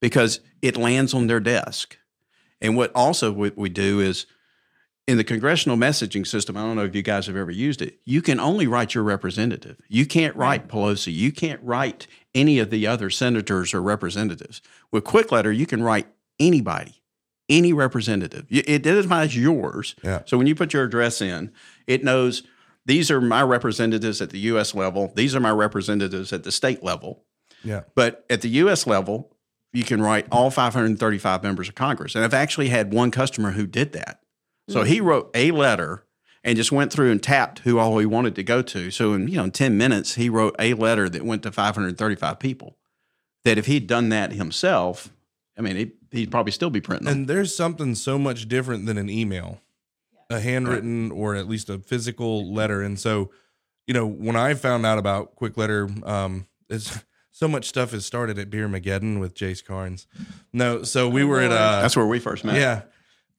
[0.00, 1.98] because it lands on their desk.
[2.60, 4.26] And what also what we do is
[5.06, 7.98] in the congressional messaging system, I don't know if you guys have ever used it,
[8.04, 9.76] you can only write your representative.
[9.88, 11.12] You can't write Pelosi.
[11.12, 14.62] You can't write any of the other senators or representatives.
[14.90, 16.06] With Kwikletter, you can write
[16.40, 17.02] anybody,
[17.50, 18.46] any representative.
[18.48, 19.94] It identifies yours.
[20.02, 20.22] Yeah.
[20.24, 21.52] So when you put your address in,
[21.86, 22.42] it knows
[22.86, 26.82] these are my representatives at the US level, these are my representatives at the state
[26.82, 27.24] level.
[27.62, 27.82] yeah.
[27.94, 28.86] But at the U.S.
[28.86, 29.36] level,
[29.72, 32.14] you can write all 535 members of Congress.
[32.14, 34.20] And I've actually had one customer who did that.
[34.68, 36.04] So he wrote a letter
[36.42, 38.90] and just went through and tapped who all he wanted to go to.
[38.90, 42.76] So in you know 10 minutes, he wrote a letter that went to 535 people.
[43.44, 45.10] That if he'd done that himself,
[45.58, 47.16] I mean, he'd, he'd probably still be printing them.
[47.18, 49.60] And there's something so much different than an email,
[50.30, 52.80] a handwritten or at least a physical letter.
[52.80, 53.30] And so,
[53.86, 56.98] you know, when I found out about Kwikletter, um, it's
[57.30, 60.06] so much stuff has started at Beer Mageddon with Jace Carnes.
[60.52, 62.56] No, so we were at uh, That's where we first met.
[62.56, 62.82] yeah.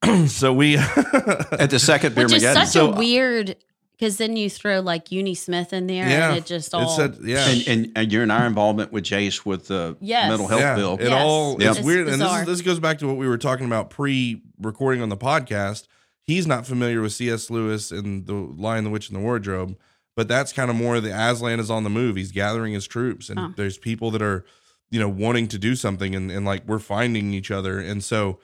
[0.28, 3.56] so we At the second Beer which is such So- a weird
[3.98, 6.96] because then you throw like Eunie Smith in there yeah, and it just all It
[6.98, 7.48] said, yeah.
[7.48, 10.28] and, and, and you're in our involvement with Jace with the Yes.
[10.28, 10.96] mental health yeah, bill.
[10.96, 11.14] It Yes.
[11.14, 11.70] all Yep.
[11.70, 13.90] it's It's weird, and this is, this goes back to what we were talking about
[13.90, 15.88] pre-recording on the podcast.
[16.22, 17.50] He's not familiar with C.S.
[17.50, 19.78] Lewis and the Lion, the Witch, and the Wardrobe,
[20.16, 22.18] but that's kind of more the Aslan is on the move.
[22.18, 23.54] He's gathering his troops, and Oh.
[23.56, 24.44] there's people that are,
[24.90, 27.80] you know, wanting to do something, and, and like we're finding each other.
[27.80, 28.40] And so,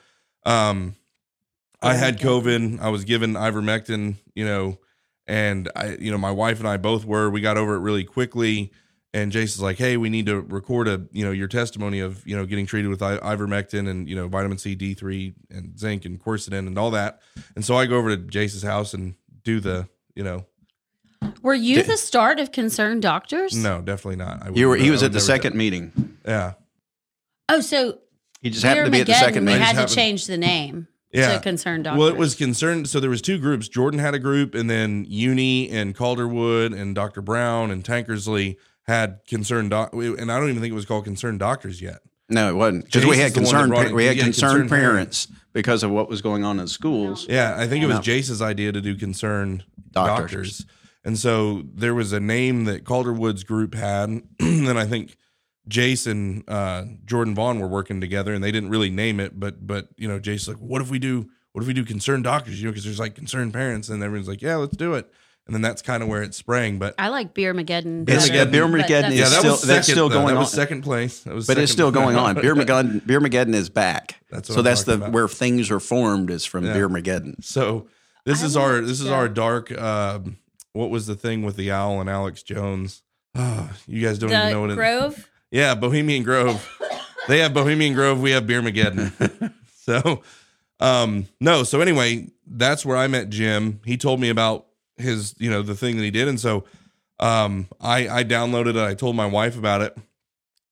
[0.46, 0.96] um,
[1.82, 2.80] I had COVID.
[2.80, 4.80] I was given ivermectin, you know,
[5.28, 7.30] and I, you know, my wife and I both were.
[7.30, 8.72] We got over it really quickly.
[9.14, 12.36] And Jason's like, "Hey, we need to record a, you know, your testimony of, you
[12.36, 16.06] know, getting treated with i- ivermectin and you know, vitamin C, D three, and zinc
[16.06, 17.20] and quercetin and all that."
[17.56, 20.46] And so I go over to Jason's house and do the, you know,
[21.42, 23.56] Were you Did- the start of Concerned Doctors?
[23.56, 24.44] no, definitely not.
[24.44, 24.78] I would- You were.
[24.78, 26.18] He was at the second do- meeting.
[26.26, 26.54] Yeah,
[27.50, 27.98] Oh, so
[28.42, 29.68] He just happened to be at the second we I meeting.
[29.68, 31.34] just had to change the name yeah.
[31.34, 32.00] to Concerned Doctors.
[32.00, 32.90] Well, it was concerned.
[32.90, 33.68] So there was two groups.
[33.68, 37.22] Jordan had a group, and then Uni and Calderwood and Dr.
[37.22, 39.94] Brown and Tankersley had concerned doc.
[39.94, 42.00] And I don't even think it was called concerned doctors yet.
[42.30, 43.74] No, it wasn't because we had the concerned.
[43.74, 46.68] pa- it- We had yeah, concerned concerned parents because of what was going on in
[46.68, 47.26] schools.
[47.30, 48.02] Yeah, I think it was No.
[48.02, 50.32] Jace's idea to do concerned Doctors.
[50.32, 50.66] doctors.
[51.04, 54.10] And so there was a name that Calderwood's group had.
[54.40, 55.18] and then I think
[55.70, 59.40] Jace and uh, Jordan Vaughn were working together, and they didn't really name it.
[59.40, 61.30] But but you know, Jace's like, what if we do?
[61.54, 62.60] What if we do concerned doctors?
[62.62, 65.12] You know, because there's like concerned parents, and everyone's like, yeah, let's do it.
[65.48, 66.78] And then that's kind of where it sprang.
[66.78, 68.04] But I like Beer Mageddon.
[68.04, 70.16] It's- better, Beer but Mageddon is yeah, that still- was that's second, still though.
[70.22, 70.46] going That on.
[70.46, 71.22] second place.
[71.24, 72.36] That was But it's still going on.
[72.36, 74.16] Beer Mageddon, Beer Mageddon is back.
[74.30, 75.12] That's what so I'm that's the about.
[75.12, 76.74] where things are formed is from Yeah.
[76.74, 77.44] Beer Mageddon.
[77.44, 77.88] So
[78.24, 79.72] this I is our this is our dark.
[79.78, 80.38] Um,
[80.74, 83.02] what was the thing with the owl and Alex Jones?
[83.36, 84.76] Ah, you guys don't even know what it.
[84.76, 85.28] Grove.
[85.52, 86.68] Yeah, Bohemian Grove.
[87.28, 88.22] they have Bohemian Grove.
[88.22, 89.54] We have Beer Mageddon.
[89.76, 90.24] so,
[90.80, 91.64] um, no.
[91.64, 93.82] So anyway, that's where I met Jim.
[93.86, 96.64] He told me about his, you know, the thing that he did, and so,
[97.20, 98.78] um, I I downloaded it.
[98.78, 99.96] I told my wife about it.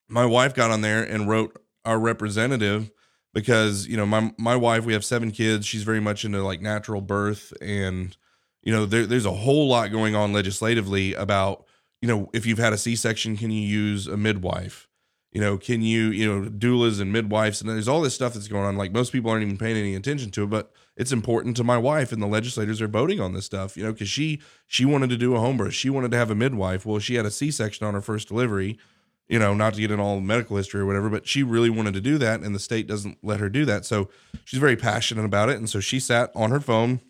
[0.08, 2.90] My wife got on there and wrote our representative
[3.34, 4.86] because you know my my wife.
[4.86, 5.66] We have seven kids.
[5.66, 8.16] She's very much into like natural birth and.
[8.62, 11.66] You know, there, there's a whole lot going on legislatively about
[12.02, 14.88] you know, if you've had a C-section, can you use a midwife?
[15.32, 18.48] You know, can you, you know, doulas and midwives, and there's all this stuff that's
[18.48, 18.78] going on.
[18.78, 21.78] Like most people aren't even paying any attention to it, but it's important to my
[21.78, 23.78] wife, and the legislators are voting on this stuff.
[23.78, 26.32] You know, because she she wanted to do a home birth, she wanted to have
[26.32, 26.84] a midwife.
[26.84, 28.80] Well, she had a C-section on her first delivery.
[29.28, 31.94] You know, not to get in all medical history or whatever, but she really wanted
[31.94, 33.86] to do that, and the state doesn't let her do that.
[33.86, 34.10] So
[34.44, 37.02] she's very passionate about it, and so she sat on her phone,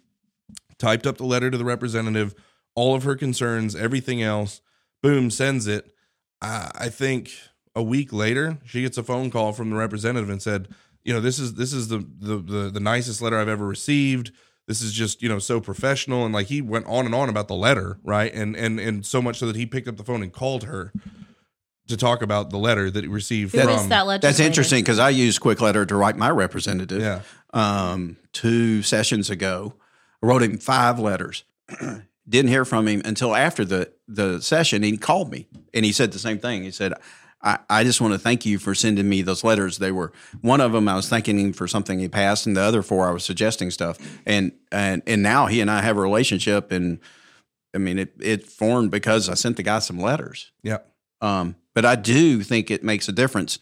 [0.78, 2.36] typed up the letter to the representative,
[2.75, 4.60] all of her concerns, everything else
[5.01, 5.93] boom sends it
[6.41, 7.31] I, I think
[7.75, 10.67] a week later she gets a phone call from the representative and said
[11.03, 14.31] you know this is this is the the the, the nicest letter i've ever received
[14.67, 17.47] this is just you know so professional and like he went on and on about
[17.47, 20.21] the letter right and and and so much so that he picked up the phone
[20.21, 20.91] and called her
[21.88, 24.21] to talk about the letter that he received Who from that?
[24.21, 27.01] That's interesting because I used Kwikletter to write my representative.
[27.01, 27.21] yeah
[27.53, 29.75] um, two sessions ago.
[30.21, 31.43] I wrote him five letters.
[32.30, 34.84] Didn't hear from him until after the the session.
[34.84, 36.63] He called me and he said the same thing.
[36.63, 36.94] He said,
[37.42, 39.78] I, I just want to thank you for sending me those letters.
[39.78, 40.12] They were
[40.42, 43.08] one of them I was thanking him for something he passed, and the other four
[43.08, 43.98] I was suggesting stuff.
[44.26, 47.00] And and and now he and I have a relationship, and
[47.74, 50.52] I mean it it formed because I sent the guy some letters.
[50.63, 50.80] yeah
[51.22, 53.60] Um, but I do think it makes a difference.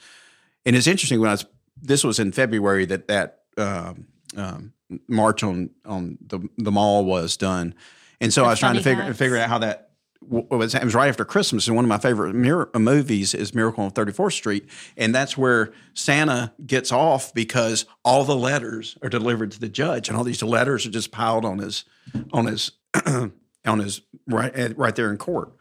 [0.65, 1.45] And it's interesting when I was,
[1.81, 4.73] this was in February that that um, um,
[5.07, 7.75] march on on the the mall was done,
[8.21, 9.17] and so The I was trying to figure hats.
[9.17, 10.73] figure out how that w- was.
[10.75, 13.83] It was right after Christmas, and one of my favorite mir- uh, movies is Miracle
[13.83, 19.09] on Thirty Fourth Street, and that's where Santa gets off because all the letters are
[19.09, 21.85] delivered to the judge, and all these letters are just piled on his
[22.33, 22.71] on his
[23.05, 25.53] on his right eh, right there in court.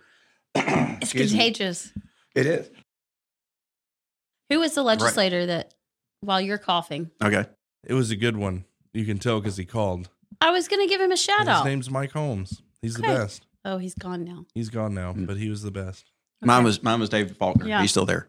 [0.98, 1.38] It's Excuse me.
[1.38, 1.92] contagious.
[2.34, 2.70] It is.
[4.50, 5.74] Who was the legislator that,
[6.20, 7.44] while you're coughing, Okay.
[7.84, 8.64] it was a good one
[8.94, 10.08] you can tell because he called
[10.40, 11.58] I was going to give him a shout out.
[11.64, 13.14] his name's mike holmes he's the Okay.
[13.16, 14.44] best Oh, he's gone now.
[14.54, 15.26] he's gone now Mm.
[15.26, 16.10] but he was the best
[16.42, 17.66] Mine was mine was David Faulkner.
[17.66, 17.80] Yeah.
[17.80, 18.28] He's still there.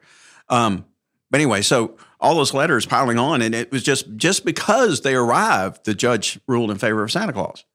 [0.50, 0.86] Um,
[1.30, 5.14] but anyway, so all those letters piling on, and it was just just because they
[5.14, 7.66] arrived, the judge ruled in favor of Santa Claus.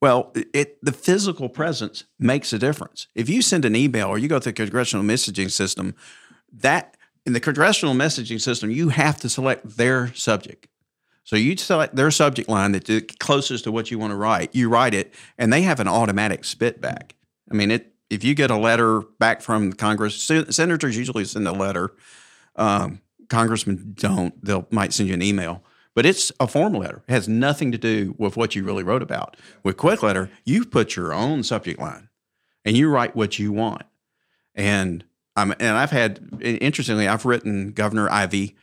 [0.00, 3.08] Well, it the physical presence makes a difference.
[3.14, 5.94] If you send an email or you go through the congressional messaging system,
[6.52, 10.66] that in the congressional messaging system, you have to select their subject.
[11.24, 14.54] So you select their subject line that's closest to what you want to write.
[14.54, 17.16] You write it, and they have an automatic spit back.
[17.50, 17.90] I mean, it.
[18.10, 21.94] If you get a letter back from Congress, senators usually send a letter.
[22.54, 24.44] Um, congressmen don't.
[24.44, 27.02] They'll might send you an email, but it's a form letter.
[27.08, 29.36] It has nothing to do with what you really wrote about.
[29.62, 32.10] With Kwikletter, you put your own subject line,
[32.64, 33.84] and you write what you want.
[34.54, 38.54] And I'm and I've had interestingly, I've written Governor Ivey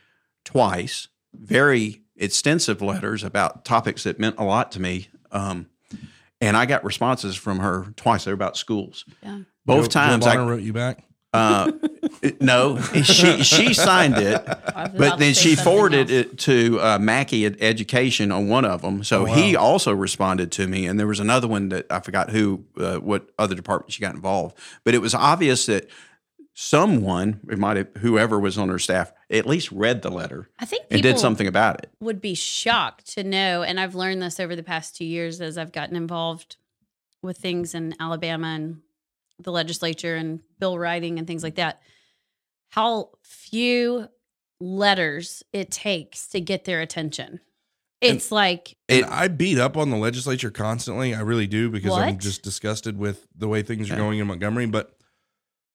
[0.44, 5.08] twice, very extensive letters about topics that meant a lot to me.
[5.30, 5.66] Um,
[6.40, 8.24] and I got responses from her twice.
[8.24, 9.04] They're about schools.
[9.22, 9.40] Yeah.
[9.66, 11.04] Both Joe- Joe times, Bonner I, wrote you back.
[11.32, 11.72] uh,
[12.40, 16.26] no, she she signed it, I was about but then she forwarded else.
[16.26, 19.02] it to uh, Mackey Ed- Education on one of them.
[19.04, 19.34] So Oh, wow.
[19.34, 22.96] he also responded to me, and there was another one that I forgot who, uh,
[22.96, 24.58] what other department she got involved.
[24.84, 25.88] But it was obvious that
[26.54, 30.64] someone, it might have whoever was on her staff, at least read the letter I
[30.66, 31.90] think and did something about it.
[32.00, 35.56] would be shocked to know, and I've learned this over the past two years as
[35.56, 36.56] I've gotten involved
[37.22, 38.80] with things in Alabama and
[39.38, 41.80] the legislature and bill writing and things like that,
[42.70, 44.08] how few
[44.60, 47.40] letters it takes to get their attention.
[48.00, 51.14] It's like, And It- I beat up on the legislature constantly.
[51.14, 54.66] I really do because I'm just disgusted with the way things are going in Montgomery.
[54.66, 54.96] But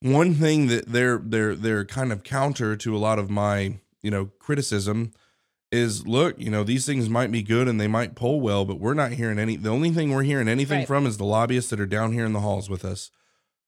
[0.01, 4.11] one thing that they're they're they're kind of counter to a lot of my you
[4.11, 5.11] know criticism
[5.71, 8.79] is look you know these things might be good and they might poll well but
[8.79, 10.87] we're not hearing any the only thing we're hearing anything Right.
[10.87, 13.11] from is the lobbyists that are down here in the halls with us.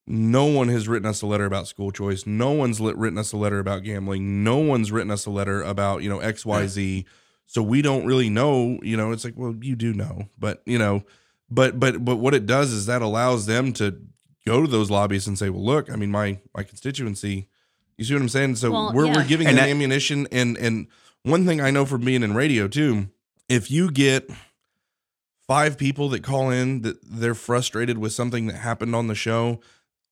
[0.08, 2.26] No one has written us a letter about school choice.
[2.26, 4.44] No one's lit, written us a letter about gambling.
[4.44, 7.06] No one's written us a letter about you know xyz
[7.46, 10.78] so we don't really know you know it's like well you do know but you
[10.80, 11.04] know
[11.50, 14.00] but but but what it does is that allows them to
[14.50, 17.48] go to those lobbyists and say well look i mean my my constituency
[17.98, 20.58] you see what i'm saying so Well, we're, we're giving And them that- ammunition and
[20.58, 20.88] and
[21.24, 23.10] one thing i know from being in radio too
[23.48, 24.30] if you get
[25.48, 29.60] five people that call in that they're frustrated with something that happened on the show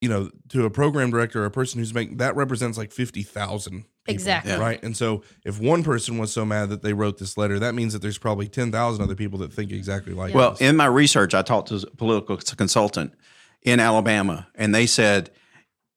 [0.01, 3.71] you know to a program director or a person who's making that represents like 50,000
[3.73, 4.51] people, Exactly.
[4.51, 4.57] Yeah.
[4.59, 7.75] right and so if one person was so mad that they wrote this letter that
[7.75, 10.61] means that there's probably 10,000 other people that think exactly like Well, us.
[10.61, 13.13] in my research, I talked to a political consultant
[13.63, 15.31] in Alabama, and they said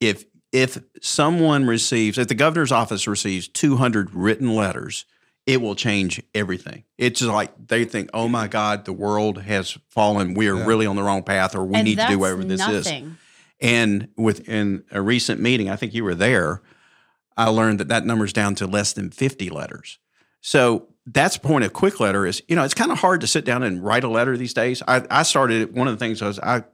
[0.00, 5.04] if if someone receives, if the governor's office receives 200 written letters,
[5.46, 6.82] it will change everything.
[6.98, 10.34] It's just like they think, oh my God, the world has fallen.
[10.34, 10.66] We are Yeah.
[10.66, 12.84] really on the wrong path, or we and need to do whatever this is.
[13.60, 16.62] And within a recent meeting, I think you were there,
[17.36, 19.98] I learned that that number's down to less than 50 letters.
[20.40, 23.44] So that's the point of Kwikletter is, you know, it's kind of hard to sit
[23.44, 24.82] down and write a letter these days.
[24.88, 26.64] I, I started, one of the things was I,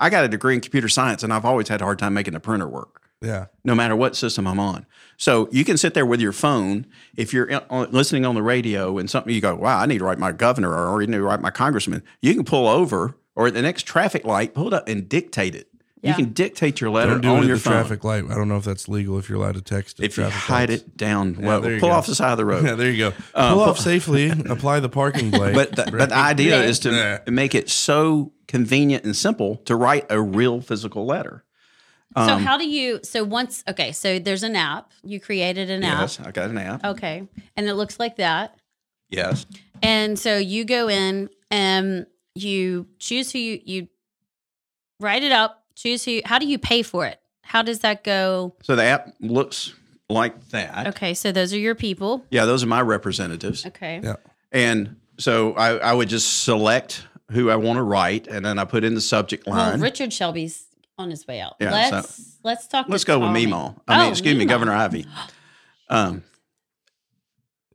[0.00, 2.14] I, I got a degree in computer science and I've always had a hard time
[2.14, 4.86] making the printer work yeah no matter what system I'm on.
[5.18, 6.86] So you can sit there with your phone.
[7.16, 10.18] If you're listening on the radio and something you go, wow, I need to write
[10.18, 13.54] my governor or I need to write my congressman, you can pull over or at
[13.54, 15.66] the next traffic light, pull it up and dictate it.
[16.02, 16.10] Yeah.
[16.16, 17.72] You can dictate your letter don't do on it at your the phone.
[17.74, 20.22] traffic light i don't know if that's legal if you're allowed to text if you
[20.22, 20.82] traffic hide lights.
[20.84, 21.94] it down, Yeah, well, there pull go.
[21.94, 22.64] off the side of the road.
[22.64, 26.08] yeah there you go Um, pull off safely apply the parking brake But the, but
[26.08, 27.18] the idea is to Yeah.
[27.30, 31.44] make it so convenient and simple to write a real physical letter.
[32.16, 32.98] so Um, how do you?
[33.04, 34.90] So once, okay, so there's an app.
[35.04, 36.00] You created an app.
[36.00, 36.84] Yes, I got an app.
[36.84, 36.96] app.
[36.96, 38.56] Okay, and it looks like that.
[39.08, 39.46] Yes.
[39.82, 43.88] And so you go in and you choose who you you
[44.98, 45.64] write it up.
[45.76, 46.20] Choose who.
[46.24, 47.20] How do you pay for it?
[47.42, 48.56] How does that go?
[48.64, 49.72] So the app looks
[50.08, 50.88] like that.
[50.88, 52.24] Okay, so those are your people.
[52.30, 53.64] Yeah, those are my representatives.
[53.64, 54.00] Okay.
[54.02, 54.16] Yeah.
[54.50, 58.64] And so I, I would just select who I want to write, and then I
[58.64, 59.56] put in the subject line.
[59.56, 59.80] Well, line.
[59.80, 60.64] Richard Shelby's
[60.98, 61.56] on his way out.
[61.60, 62.86] Yeah, let's let's talk.
[62.88, 63.46] Let's to go with Tommy.
[63.46, 63.76] Meemaw.
[63.88, 65.06] I mean, Oh, excuse me, Governor Ivey.
[65.92, 66.22] Um,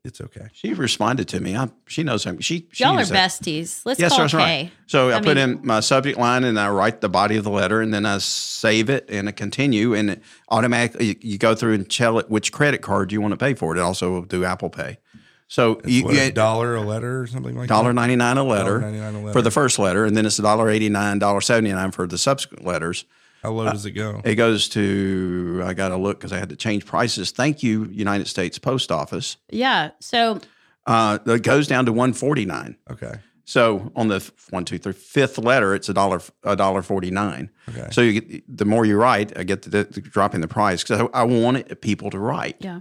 [0.05, 1.57] it's okay she responded to me.
[1.57, 2.39] I, she knows him.
[2.39, 3.29] She, she Y'all are used that.
[3.31, 3.81] besties.
[3.85, 4.37] Let's Yes, call that's Kay.
[4.37, 4.71] right.
[4.85, 7.43] So I, I put mean- in my subject line and I write the body of
[7.43, 11.37] the letter and then I save it and I continue and it automatically you, you
[11.37, 13.79] go through and tell it which credit card you want to pay for it.
[13.79, 14.99] It also will do Apple Pay.
[15.47, 18.15] So It's you, what, you a dollar a letter or something like dollar that ninety
[18.15, 19.33] nine a letter $1.99 a letter.
[19.33, 22.07] for the first letter and then it's a dollar eighty nine, dollar seventy nine for
[22.07, 23.05] the subsequent letters.
[23.43, 26.49] how low does it go It goes to I got to look because I had
[26.49, 27.31] to change prices.
[27.31, 29.37] Thank you, United States Post Office.
[29.49, 29.91] Yeah.
[29.99, 30.41] So
[30.87, 32.75] Uh, it goes down to one forty nine.
[32.89, 33.13] okay
[33.45, 37.11] So on the f- one, two, three, fifth letter, it's a dollar, a dollar forty
[37.11, 37.51] nine.
[37.69, 40.47] okay So you get, the more you write, I get the, the drop in the
[40.47, 42.55] price because I, I wanted people to write.
[42.59, 42.79] yeah.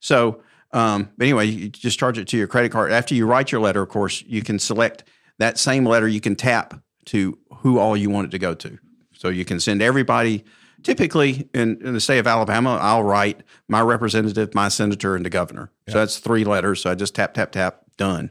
[0.00, 0.42] So,
[0.72, 2.92] um, but anyway, you just charge it to your credit card.
[2.92, 5.04] After you write your letter, of course, you can select
[5.38, 6.06] that same letter.
[6.06, 8.78] You can tap to who all you want it to go to.
[9.12, 10.44] So you can send everybody.
[10.82, 15.30] Typically, in, in the state of Alabama, I'll write my representative, my senator, and the
[15.30, 15.70] governor.
[15.88, 16.80] So that's three letters.
[16.82, 18.30] So I just tap, tap, tap, done.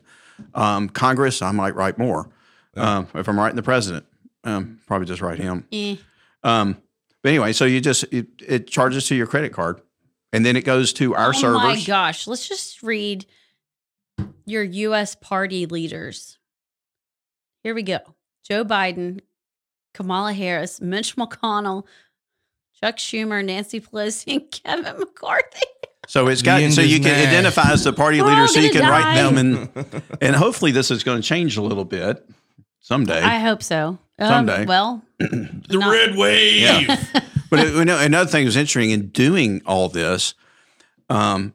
[0.56, 2.30] Um, Congress, I might write more.
[2.76, 4.06] Um, if I'm writing the president,
[4.46, 5.68] um, probably just write him.
[5.72, 5.98] Eh.
[6.44, 6.78] Um,
[7.22, 9.82] but anyway, so you just it, it charges to your credit card,
[10.34, 11.62] and then it goes to our oh servers.
[11.62, 12.28] Oh my gosh.
[12.28, 13.26] Let's just read
[14.46, 15.16] your U.S.
[15.16, 16.38] party leaders.
[17.64, 18.00] Here we go
[18.48, 19.22] Joe Biden,
[19.94, 21.86] Kamala Harris, Mitch McConnell,
[22.80, 24.52] Chuck Schumer, Nancy Pelosi, and
[24.86, 25.66] Kevin McCarthy.
[26.08, 27.28] So it's got so you can nigh.
[27.30, 30.72] identify as the party We're leader, so you gonna can write them, and and hopefully
[30.72, 32.28] this is going to change a little bit.
[32.80, 33.22] someday.
[33.22, 34.00] I hope so.
[34.18, 34.66] Um, Someday.
[34.66, 36.62] Well, The Not- red wave.
[36.62, 37.04] Yeah.
[37.50, 40.34] but you know, another thing that's interesting in doing all this,
[41.10, 41.54] um,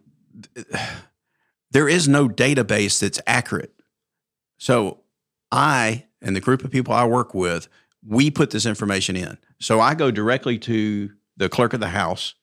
[1.70, 3.72] there is no database that's accurate.
[4.58, 5.00] So
[5.50, 7.68] I and the group of people I work with,
[8.06, 9.38] we put this information in.
[9.60, 12.34] So I go directly to the clerk of the House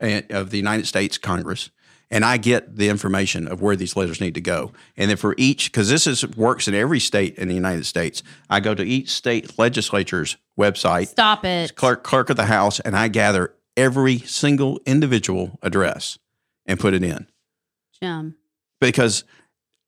[0.00, 1.70] and, of the United States Congress,
[2.10, 4.72] and I get the information of where these letters need to go.
[4.96, 8.22] And then for each, because this is works in every state in the United States,
[8.48, 11.74] I go to each state legislature's website stop it.
[11.74, 16.18] clerk clerk of the house and I gather every single individual address
[16.64, 17.26] and put it in
[18.00, 18.36] Jim.
[18.80, 19.24] because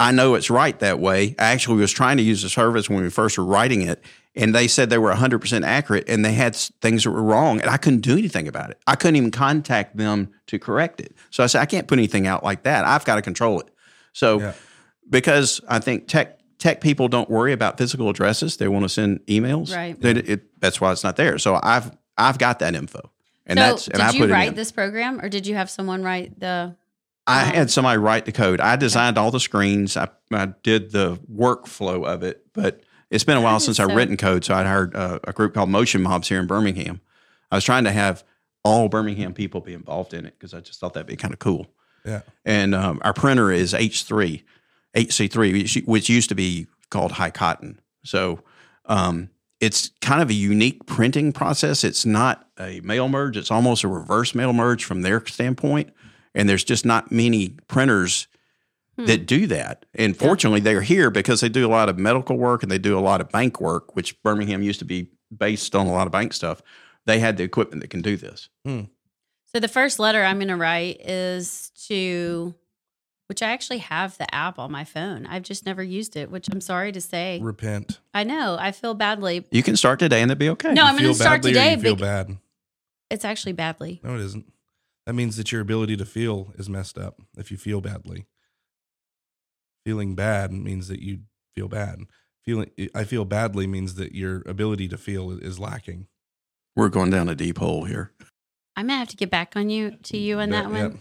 [0.01, 1.35] I know it's right that way.
[1.39, 4.03] I actually was trying to use the service when we first were writing it
[4.37, 7.69] and they said they were 100% accurate and they had things that were wrong and
[7.69, 8.79] I couldn't do anything about it.
[8.87, 11.17] I couldn't even contact them to correct it.
[11.31, 12.85] So I said I can't put anything out like that.
[12.85, 13.69] I've got to control it.
[14.13, 14.53] So Yeah.
[15.11, 18.57] because I think tech tech people don't worry about physical addresses.
[18.57, 19.75] They want to send emails.
[19.75, 20.01] Right.
[20.01, 21.39] They, it, that's why it's not there.
[21.39, 23.11] So I've I've got that info,
[23.47, 25.55] and so, that's and did I you put it write this program, or did you
[25.57, 26.77] have someone write the?
[27.29, 27.55] I Oh.
[27.55, 28.61] had somebody write the code.
[28.61, 29.97] I designed all the screens.
[29.97, 33.95] I, I did the workflow of it, but it's been a while since is I've
[33.95, 34.45] written code.
[34.45, 37.01] So I hired uh, a group called Motion Mobs here in Birmingham.
[37.51, 38.25] I was trying to have
[38.65, 41.39] all Birmingham people be involved in it because I just thought that'd be kind of
[41.39, 41.69] cool.
[42.05, 42.23] Yeah.
[42.45, 44.43] And um, our printer is H3,
[44.97, 47.81] HC3, which, which used to be called High Cotton.
[48.05, 48.41] So
[48.87, 51.85] um, it's kind of a unique printing process.
[51.85, 55.91] It's not a mail merge, it's almost a reverse mail merge from their standpoint.
[56.39, 58.27] And there's just not many printers
[58.97, 59.05] Hmm.
[59.07, 59.85] that do that.
[59.95, 62.99] And fortunately, they're here because they do a lot of medical work and they do
[62.99, 66.13] a lot of bank work, which Birmingham used to be based on a lot of
[66.13, 66.63] bank stuff.
[67.07, 68.49] They had the equipment that can do this.
[68.67, 72.55] So the first letter I'm going to write is to,
[73.29, 75.27] which I actually have the app on my phone.
[75.27, 77.39] I've just never used it, which I'm sorry to say.
[77.41, 78.01] Repent.
[78.13, 79.45] I know I feel badly.
[79.53, 80.75] You can start today and it'll be okay.
[80.75, 81.71] No, I'm You going feel to start today.
[81.75, 82.37] You feel bad.
[83.11, 84.01] It's actually badly.
[84.03, 84.45] No, it isn't.
[85.09, 88.27] That means that your ability to feel is messed up if you feel badly.
[89.87, 91.21] Feeling bad means that you
[91.55, 92.01] feel bad.
[92.45, 96.09] Feeling I feel badly means that your ability to feel is lacking.
[96.77, 98.13] We're going down a deep hole here.
[98.77, 100.83] I'm gonna have to get back on you to you on Yeah, that yeah.
[100.89, 101.01] one.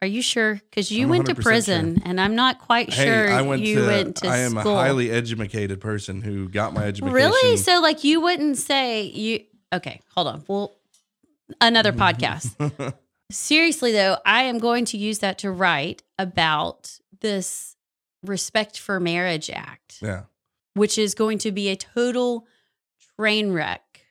[0.00, 0.54] Are you sure?
[0.54, 3.60] Because you I'm went to 100% prison, and I'm not quite sure hey, I went
[3.60, 4.72] you to, went to I am school.
[4.72, 7.12] a highly educated person who got my education.
[7.14, 7.58] really?
[7.58, 9.40] So, like, you wouldn't say you?
[9.74, 10.42] Okay, hold on.
[10.48, 10.74] Well,
[11.60, 12.94] another podcast.
[13.30, 17.76] Seriously, though, I am going to use that to write about this
[18.22, 20.24] Respect for Marriage Act, yeah.
[20.74, 22.46] which is going to be a total
[23.16, 24.02] train wreck.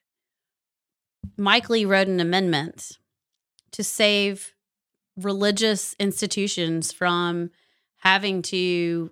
[1.37, 2.97] Mike Lee wrote an amendment
[3.71, 4.53] to save
[5.17, 7.51] religious institutions from
[7.97, 9.11] having to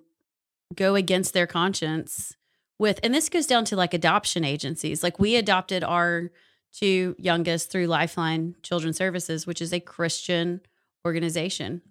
[0.74, 2.36] go against their conscience
[2.78, 6.30] with and this goes down to like adoption agencies like we adopted our
[6.74, 10.60] two youngest through lifeline children's services which is a christian
[11.06, 11.82] organization.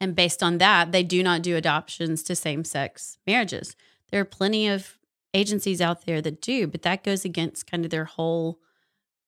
[0.00, 3.76] And based on that they do not do adoptions to same-sex marriages.
[4.10, 4.98] There are plenty of
[5.34, 8.60] agencies out there that do but that goes against kind of their whole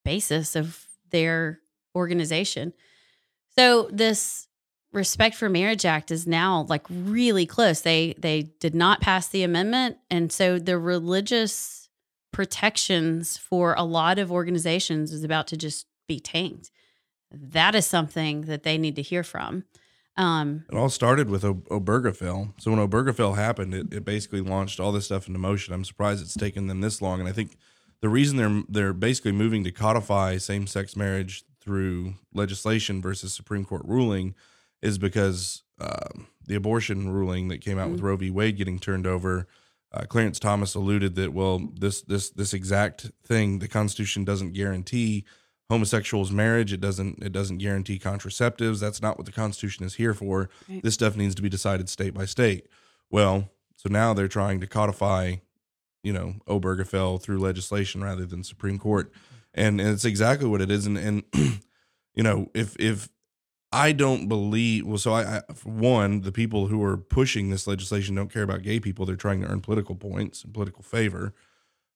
[0.05, 1.61] basis of their
[1.95, 2.73] organization.
[3.57, 4.47] So this
[4.93, 7.81] respect for marriage act is now like really close.
[7.83, 11.88] They they did not pass the amendment and so the religious
[12.33, 16.71] protections for a lot of organizations is about to just be tanked
[17.31, 19.65] that is something that they need to hear from
[20.17, 22.55] um It all started with o- Obergefell.
[22.61, 25.75] So when Obergefell happened, it, it basically launched all this stuff into motion.
[25.75, 27.21] I'm surprised it's taken them this long.
[27.21, 27.57] And I think
[28.01, 33.65] the reason they're they're basically moving to codify same sex marriage through legislation versus Supreme
[33.65, 34.35] Court ruling
[34.83, 38.31] is because um, the abortion ruling that came out with Roe v.
[38.31, 39.47] Wade getting turned over.
[39.93, 45.25] Uh, Clarence Thomas alluded that well, this this this exact thing, the Constitution doesn't guarantee
[45.71, 46.73] homosexuals marriage.
[46.73, 48.81] It doesn't it doesn't guarantee contraceptives.
[48.81, 50.51] That's not what the Constitution is here for.
[50.69, 50.83] Right.
[50.83, 52.67] This stuff needs to be decided state by state.
[53.11, 55.37] Well, so now they're trying to codify,
[56.03, 59.13] you know, Obergefell through legislation rather than Supreme Court,
[59.55, 60.87] and, and it's exactly what it is.
[60.87, 61.23] And and
[62.15, 63.09] you know, if if
[63.71, 68.15] I don't believe well, so I, I one, the people who are pushing this legislation
[68.15, 69.05] don't care about gay people.
[69.05, 71.35] They're trying to earn political points and political favor.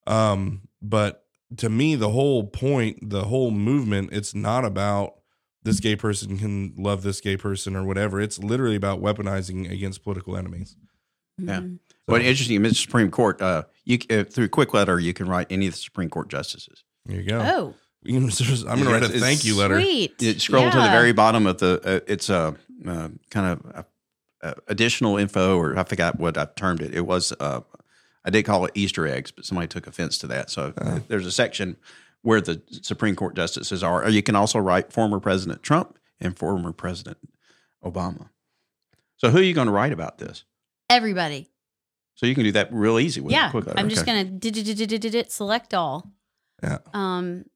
[0.06, 1.24] Um, but
[1.56, 5.14] to me, the whole point, the whole movement, it's not about
[5.62, 8.20] this gay person can love this gay person or whatever.
[8.20, 10.76] It's literally about weaponizing against political enemies.
[11.38, 11.60] Yeah.
[11.60, 11.78] mhm.
[12.08, 12.74] Well, interesting, Mr.
[12.82, 16.28] Supreme Court, uh, you uh, through Kwikletter, you can write any of the Supreme Court
[16.28, 16.82] justices.
[17.06, 17.38] There you go.
[17.40, 19.80] oh You can just- I'm going to write a thank you letter.
[19.80, 21.80] sweet You scroll to the very bottom of the.
[21.84, 23.82] Uh, it's a uh, kind of uh,
[24.42, 26.94] uh, additional info, or I forgot what I termed it.
[26.94, 27.60] It was uh,
[28.24, 30.50] I did call it Easter eggs, but somebody took offense to that.
[30.50, 30.72] So
[31.08, 31.76] there's a section
[32.22, 34.04] where the Supreme Court justices are.
[34.04, 37.18] Or you can also write former President Trump and former President
[37.84, 38.30] Obama.
[39.16, 40.44] So who are you going to write about this?
[40.88, 41.48] Everybody.
[42.14, 43.50] So you can do that real easy with a yeah.
[43.50, 43.64] quick.
[43.76, 46.12] I'm just gonna did it select all.
[46.62, 46.78] Yeah.
[46.92, 47.46] Um,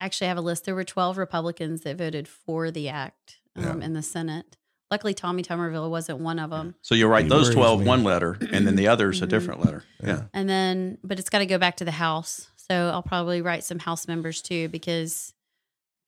[0.00, 0.64] actually, I have a list.
[0.64, 4.56] There were 12 Republicans that voted for the act um, in the Senate.
[4.90, 6.74] Luckily, Tommy Tuberville wasn't one of them.
[6.82, 7.86] So you'll write He those worries 12 me.
[7.86, 9.30] one letter, and then the others a Mhm.
[9.30, 9.82] different letter.
[10.02, 10.22] Yeah.
[10.32, 12.48] And then, but it's got to go back to the House.
[12.56, 15.32] So I'll probably write some House members too, because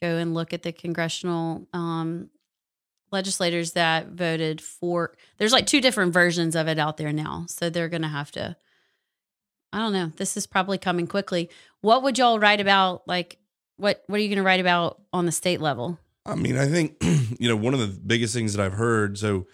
[0.01, 2.31] go and look at the congressional um,
[3.11, 5.15] legislators that voted for.
[5.39, 7.47] There's like two different versions of it out there now.
[7.49, 8.57] So they're going to have to,
[9.73, 10.13] I don't know.
[10.17, 11.51] This is probably coming quickly.
[11.81, 13.07] What would y'all write about?
[13.09, 13.39] Like,
[13.79, 15.99] what, what are you going to write about on the state level?
[16.27, 16.97] I mean, I think
[17.39, 19.19] you know one of the biggest things that I've heard.
[19.19, 19.47] So,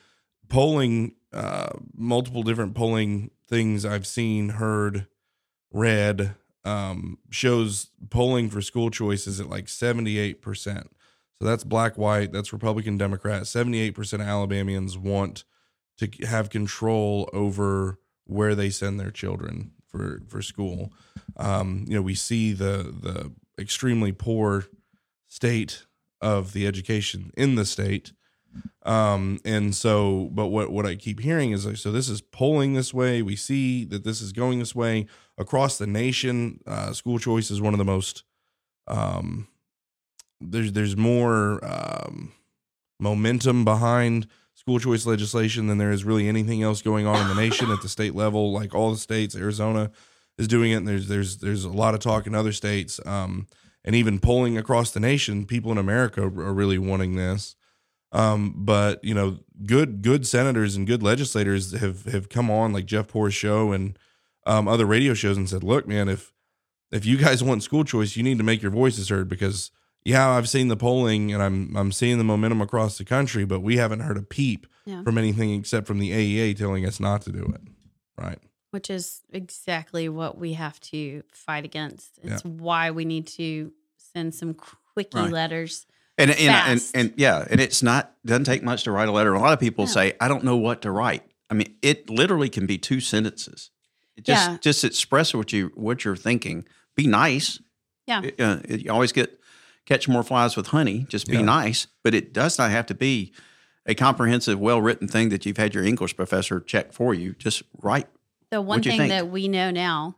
[0.48, 5.06] polling, uh, multiple different polling things I've seen, heard,
[5.72, 10.90] read, um, shows polling for school choice is at like seventy eight percent.
[11.38, 13.46] So that's black, white, that's Republican, Democrat.
[13.46, 15.44] Seventy eight percent of Alabamians want
[15.98, 20.92] to have control over where they send their children for for school.
[21.36, 24.66] Um, you know, we see the the extremely poor
[25.28, 25.86] state
[26.20, 28.12] of the education in the state.
[28.84, 32.74] Um, and so, but what, what I keep hearing is like, so this is polling
[32.74, 33.20] this way.
[33.20, 36.60] We see that this is going this way across the nation.
[36.66, 38.22] Uh, school choice is one of the most,
[38.86, 39.48] um,
[40.40, 42.32] there's, there's more, um,
[43.00, 47.42] momentum behind school choice legislation than there is really anything else going on in the
[47.42, 48.52] nation at the state level.
[48.52, 49.90] Like all the states, Arizona
[50.38, 50.76] is doing it.
[50.76, 53.00] And there's, there's, there's a lot of talk in other states.
[53.06, 53.46] Um,
[53.84, 57.54] and even polling across the nation, people in America are really wanting this.
[58.12, 62.86] Um, but you know, good good senators and good legislators have have come on like
[62.86, 63.98] Jeff Poor's show and
[64.46, 66.32] um, other radio shows and said, "Look, man, if
[66.92, 69.72] if you guys want school choice, you need to make your voices heard because
[70.04, 73.60] yeah, I've seen the polling and I'm I'm seeing the momentum across the country, but
[73.60, 75.02] we haven't heard a peep Yeah.
[75.02, 77.62] from anything except from the AEA telling us not to do it."
[78.16, 78.38] Right.
[78.74, 82.18] Which is exactly what we have to fight against.
[82.24, 84.52] It's why we need to send some
[84.94, 85.30] quickie Right.
[85.30, 85.86] letters.
[86.18, 86.96] And and, and Fast.
[86.96, 89.32] and yeah, and it's not doesn't take much to write a letter.
[89.32, 89.90] A lot of people No.
[89.92, 93.70] say, "I don't know what to write." I mean, it literally can be two sentences.
[94.16, 94.56] It just Yeah.
[94.60, 96.66] just express what you what you're thinking.
[96.96, 97.60] Be nice.
[98.08, 98.22] Yeah.
[98.22, 99.38] It- uh, it- you always get
[99.86, 101.06] catch more flies with honey.
[101.08, 101.42] Just be Yeah.
[101.42, 103.32] nice, but it does not have to be
[103.86, 107.34] a comprehensive, well written thing that you've had your English professor check for you.
[107.38, 108.08] Just write.
[108.54, 109.10] The one What'd thing think?
[109.10, 110.14] that we know now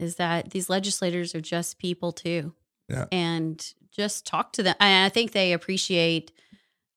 [0.00, 2.52] is that these legislators are just people too.
[2.88, 3.04] Yeah.
[3.12, 4.74] And just talk to them.
[4.80, 6.32] And I think they appreciate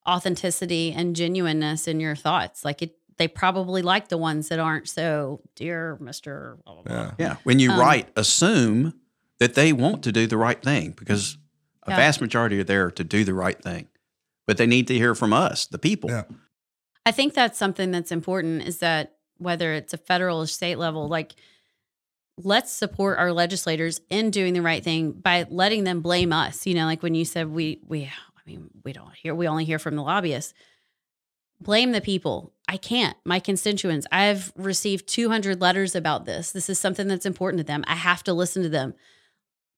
[0.09, 2.65] authenticity and genuineness in your thoughts.
[2.65, 6.57] Like it they probably like the ones that aren't so dear Mr.
[6.63, 7.11] blah, blah, blah." Yeah.
[7.19, 7.35] Yeah.
[7.43, 8.95] When you Um, write, assume
[9.39, 11.37] that they want to do the right thing because
[11.83, 11.97] a Yeah.
[11.97, 13.87] vast majority are there to do the right thing.
[14.47, 16.09] But they need to hear from us, the people.
[16.09, 16.23] Yeah.
[17.05, 21.07] I think that's something that's important is that whether it's a federal or state level,
[21.07, 21.35] like
[22.37, 26.65] let's support our legislators in doing the right thing by letting them blame us.
[26.65, 28.09] You know, like when you said we we I
[28.45, 30.53] mean, we don't hear we only hear from the lobbyists.
[31.59, 32.53] Blame the people.
[32.67, 33.17] I can't.
[33.25, 34.05] My constituents.
[34.11, 36.51] I've received 200 letters about this.
[36.51, 37.83] This is something that's important to them.
[37.87, 38.93] I have to listen to them.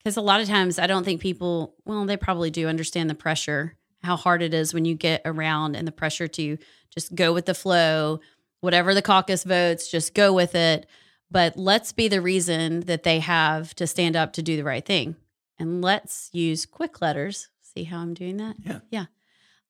[0.04, 3.16] Cuz a lot of times I don't think people, well, they probably do understand the
[3.16, 6.58] pressure, how hard it is when you get around and the pressure to
[6.90, 8.20] just go with the flow,
[8.62, 10.86] whatever the caucus votes, just go with it.
[11.32, 14.86] But let's be the reason that they have to stand up to do the right
[14.86, 15.16] thing.
[15.60, 17.48] And let's use Kwikletters.
[17.62, 18.56] See how I'm doing that?
[18.64, 18.80] Yeah.
[18.90, 19.06] Yeah.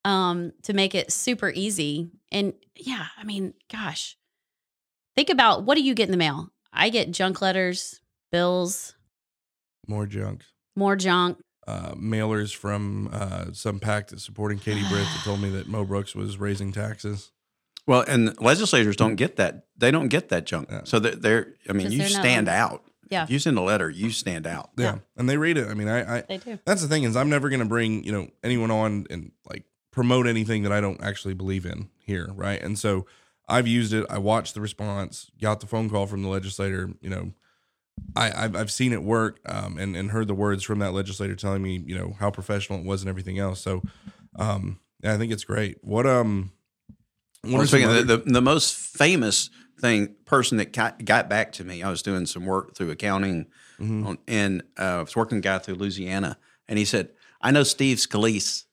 [0.06, 2.12] Um, to make it super easy.
[2.32, 4.16] And yeah, I mean, gosh,
[5.18, 6.50] think about what do you get in the mail?
[6.72, 8.00] I get junk letters,
[8.32, 8.96] bills,
[9.88, 10.46] More junk.
[10.78, 11.40] more junk.
[11.68, 15.84] uh, mailers from uh, some PAC that's supporting Katie Britt that told me that Mo
[15.84, 17.32] Brooks was raising taxes.
[17.90, 19.66] Well, and legislators don't get that.
[19.76, 20.70] They don't get that junk.
[20.70, 20.82] Yeah.
[20.84, 22.84] So they're, they're I mean, you they're not stand on- out.
[23.10, 23.24] Yeah.
[23.24, 24.70] If you send a letter, you stand out.
[24.78, 24.86] Yeah.
[24.86, 24.98] Yeah.
[25.18, 25.68] And they read it.
[25.68, 26.60] I mean, I, I They do.
[26.66, 29.64] that's the thing is I'm never going to bring, you know, anyone on and like
[29.90, 32.30] promote anything that I don't actually believe in here.
[32.36, 32.62] Right.
[32.62, 33.08] And so
[33.48, 34.06] I've used it.
[34.08, 37.34] I watched the response, got the phone call from the legislator, you know,
[38.16, 41.36] I, I've, I've seen it work um, and, and heard the words from that legislator
[41.36, 43.60] telling me, you know, how professional it was and everything else.
[43.60, 43.82] So,
[44.36, 45.80] um, yeah, I think it's great.
[45.82, 46.59] What, um, what
[47.44, 51.04] Well, are some speaking of other- the, the, the most famous thing, person that got,
[51.06, 53.48] got back to me, I was doing some work through accounting
[53.80, 54.06] Mhm.
[54.06, 56.38] on, and uh, I was working with a guy through Louisiana,
[56.68, 57.10] and he said,
[57.42, 58.66] I know Steve Scalise,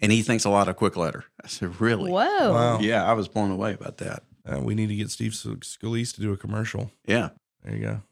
[0.00, 1.22] and he thinks a lot of Kwikletter.
[1.44, 2.10] I said, Really?
[2.10, 2.52] Whoa.
[2.52, 2.80] Wow.
[2.80, 4.24] Yeah, I was blown away about that.
[4.44, 6.90] Uh, we need to get Steve Scalise to do a commercial.
[7.06, 7.28] Yeah.
[7.62, 8.02] There you go.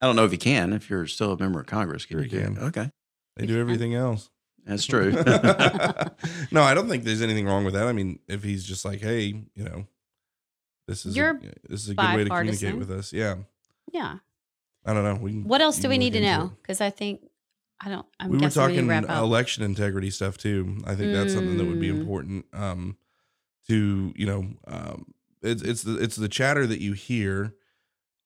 [0.00, 0.72] I don't know if you can.
[0.72, 2.58] If you're still a member of Congress, Sure you you can.
[2.58, 2.90] Okay,
[3.36, 4.30] They do everything else.
[4.66, 5.10] That's true.
[6.50, 7.86] no, I don't think there's anything wrong with that.
[7.86, 9.22] I mean, if he's just like, hey,
[9.54, 9.86] you know,
[10.88, 13.12] this is You're a, this is a good way to communicate with us.
[13.12, 13.36] Yeah,
[13.92, 14.18] Yeah.
[14.84, 15.14] I don't know.
[15.14, 16.52] We What else do we need to know?
[16.60, 17.20] Because I think
[17.80, 18.06] I don't.
[18.18, 19.22] I'm we were guessing we talking to wrap up.
[19.22, 20.78] election integrity stuff too.
[20.84, 22.00] I think that's something that would be Mm.
[22.00, 22.96] important um,
[23.68, 24.46] to you know.
[24.66, 27.54] Um, it's it's the it's the chatter that you hear,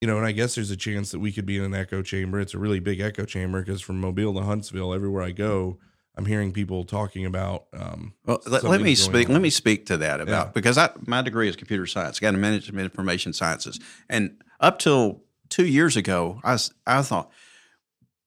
[0.00, 2.00] you know, and I guess there's a chance that we could be in an echo
[2.02, 2.40] chamber.
[2.40, 5.78] It's a really big echo chamber because from Mobile to Huntsville, everywhere I go,
[6.16, 7.66] I'm hearing people talking about.
[7.74, 9.28] Um, Well, let, let me speak.
[9.28, 10.52] Let me speak to that about Yeah.
[10.54, 12.18] because I my degree is computer science.
[12.18, 17.30] I got a management information sciences, and up till two years ago, I I thought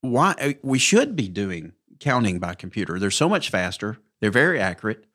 [0.01, 2.99] why uh, we should be doing counting by computer.
[2.99, 3.97] They're so much faster.
[4.21, 5.05] They're very accurate.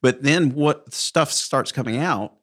[0.00, 2.36] But then what stuff starts coming out,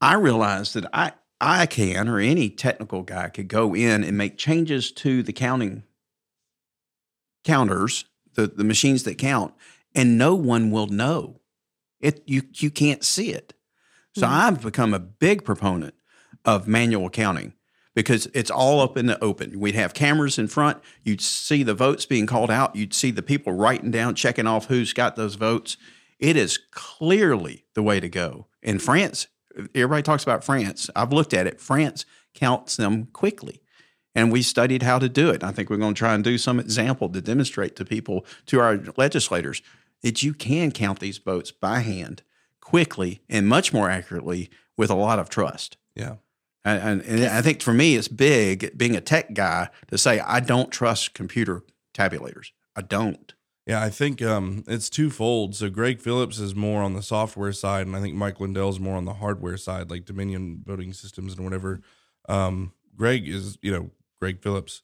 [0.00, 4.36] I realized that I I can or any technical guy could go in and make
[4.38, 5.82] changes to the counting
[7.44, 8.04] counters,
[8.34, 9.54] the, the machines that count,
[9.94, 11.40] and no one will know.
[12.00, 13.54] It you you can't see it.
[14.16, 14.30] So Mhm.
[14.30, 15.94] I've become a big proponent
[16.44, 17.54] of manual counting
[17.94, 19.60] because it's all up in the open.
[19.60, 20.78] We'd have cameras in front.
[21.04, 22.74] You'd see the votes being called out.
[22.74, 25.76] You'd see the people writing down, checking off who's got those votes.
[26.18, 28.46] It is clearly the way to go.
[28.62, 29.26] In France,
[29.74, 30.88] everybody talks about France.
[30.96, 31.60] I've looked at it.
[31.60, 32.04] France
[32.34, 33.60] counts them quickly.
[34.14, 35.42] And we studied how to do it.
[35.42, 38.60] I think we're going to try and do some example to demonstrate to people, to
[38.60, 39.62] our legislators,
[40.02, 42.22] that you can count these votes by hand
[42.60, 45.76] quickly and much more accurately with a lot of trust.
[45.94, 46.16] Yeah.
[46.64, 50.20] And, and, and I think for me, it's big being a tech guy to say,
[50.20, 51.62] I don't trust computer
[51.94, 52.50] tabulators.
[52.76, 53.32] I don't.
[53.66, 55.54] Yeah, I think um, it's twofold.
[55.54, 58.96] So Greg Phillips is more on the software side, and I think Mike Lindell's more
[58.96, 61.80] on the hardware side, like Dominion voting systems and whatever.
[62.28, 63.90] Um, Greg is, you know,
[64.22, 64.82] Greg Phillips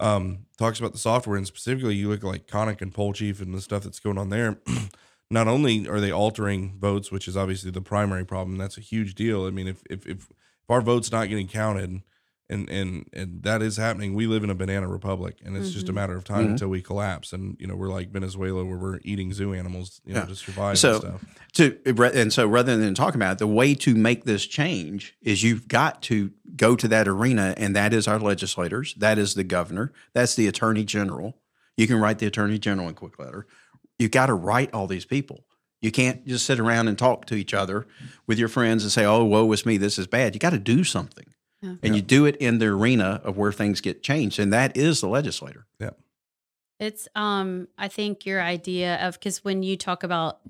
[0.00, 3.54] um, talks about the software, and specifically, you look at like Konnech and PollChief and
[3.54, 4.58] the stuff that's going on there.
[5.30, 9.14] Not only are they altering votes, which is obviously the primary problem, that's a huge
[9.14, 9.46] deal.
[9.46, 10.28] I mean, if if, if
[10.68, 12.02] our vote's not getting counted,
[12.50, 14.12] and and and that is happening.
[14.14, 15.94] We live in a banana republic, and it's just a Mhm.
[15.94, 16.50] matter of time Mhm.
[16.50, 17.32] until we collapse.
[17.32, 20.26] And you know, we're like Venezuela, where we're eating zoo animals, you know, Yeah.
[20.26, 21.24] to survive So- and stuff.
[21.54, 25.42] To and so rather than talking about it, the way to make this change is
[25.42, 29.44] you've got to go to that arena, and that is our legislators, that is the
[29.44, 31.38] governor, that's the attorney general.
[31.76, 33.44] You can write the attorney general in Kwikletter.
[33.98, 35.44] You've got to write all these people.
[35.82, 37.86] You can't just sit around and talk to each other
[38.26, 40.58] with your friends and say, "Oh, woe is me, this is bad." You got to
[40.58, 41.24] do something,
[41.62, 41.74] Yeah.
[41.82, 45.00] and you do it in the arena of where things get changed, and that is
[45.00, 45.66] the legislator.
[45.78, 45.90] Yeah.
[46.78, 50.40] It's um I think your idea of because when you talk about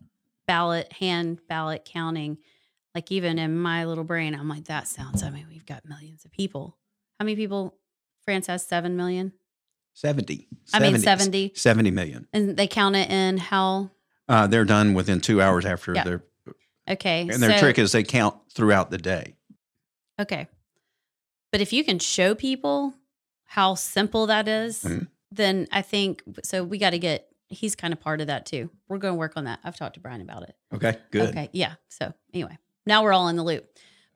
[0.46, 2.38] ballot hand ballot counting,
[2.94, 6.24] like even in my little brain, I'm like, that sounds I mean, we've got millions
[6.24, 6.76] of people.
[7.18, 7.76] How many people
[8.24, 9.32] France has seven million?
[9.94, 10.46] 70.
[10.72, 11.52] I mean 70.
[11.56, 12.28] 70 million.
[12.32, 13.90] And they count it in how
[14.28, 16.04] Uh, they're done within two hours after Yeah.
[16.04, 16.24] their
[16.88, 17.22] okay.
[17.22, 19.34] and their so- trick is they count throughout the day.
[20.20, 20.46] Okay.
[21.53, 22.94] But if you can show people
[23.44, 25.09] how simple that is, Mhm.
[25.32, 26.62] then I think so.
[26.62, 28.70] We got to get, he's kind of part of that too.
[28.88, 29.59] We're going to work on that.
[29.64, 30.55] I've talked to Brian about it.
[30.72, 31.30] Okay, good.
[31.30, 31.48] Okay.
[31.53, 31.74] Yeah.
[31.88, 33.66] So anyway, now we're all in the loop.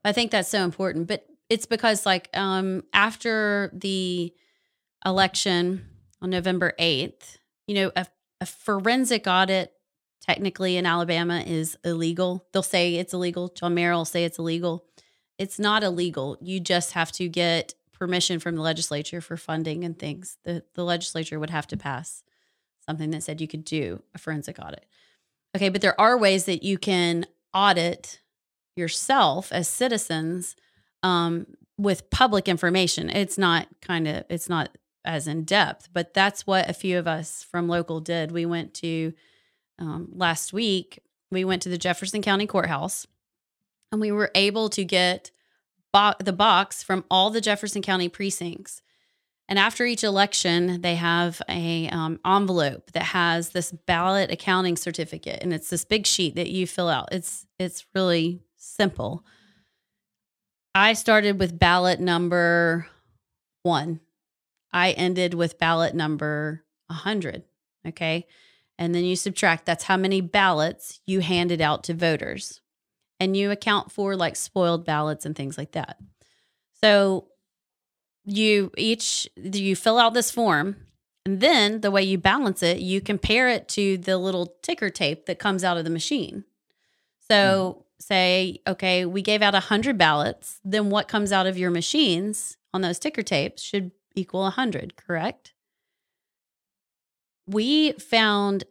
[0.04, 1.08] I think that's so important.
[1.08, 4.32] But it's because, like, um, after the
[5.04, 5.86] election
[6.22, 8.06] on November 8th, you know, a,
[8.40, 9.72] a forensic audit
[10.20, 12.46] technically in Alabama is illegal.
[12.52, 13.48] They'll say it's illegal.
[13.48, 14.86] John Merrill will say it's illegal.
[15.38, 16.36] It's not illegal.
[16.40, 20.36] You just have to get permission from the legislature for funding and things.
[20.44, 22.22] The the legislature would have to pass
[22.84, 24.86] something that said you could do a forensic audit.
[25.56, 28.20] Okay, but there are ways that you can audit
[28.76, 30.56] yourself as citizens
[31.02, 31.46] um,
[31.78, 33.08] with public information.
[33.08, 37.06] It's not kind of it's not as in depth, but that's what a few of
[37.06, 38.32] us from local did.
[38.32, 39.12] We went to
[39.78, 41.00] um, last week.
[41.30, 43.06] We went to the Jefferson County Courthouse,
[43.94, 45.30] and we were able to get
[45.92, 48.82] bo- the box from all the Jefferson County precincts.
[49.48, 55.42] And after each election, they have a um, envelope that has this ballot accounting certificate,
[55.42, 57.10] and it's this big sheet that you fill out.
[57.12, 59.24] It's it's really simple.
[60.74, 62.88] I started with ballot number
[63.62, 64.00] one.
[64.72, 67.44] I ended with ballot number a hundred.
[67.86, 68.26] Okay,
[68.78, 69.66] and then you subtract.
[69.66, 72.62] That's how many ballots you handed out to voters,
[73.20, 75.98] and you account for like spoiled ballots and things like that.
[76.82, 77.28] So
[78.24, 80.76] you each you fill out this form
[81.26, 85.26] and then the way you balance it you compare it to the little ticker tape
[85.26, 86.42] that comes out of the machine
[87.30, 87.82] so hmm.
[87.98, 92.80] say, okay, we gave out 100 ballots, then what comes out of your machines on
[92.80, 95.52] those ticker tapes should equal 100, correct?
[97.46, 98.64] We found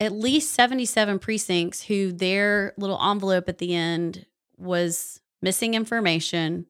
[0.00, 4.26] at least 77 precincts who their little envelope at the end
[4.56, 6.66] was missing information,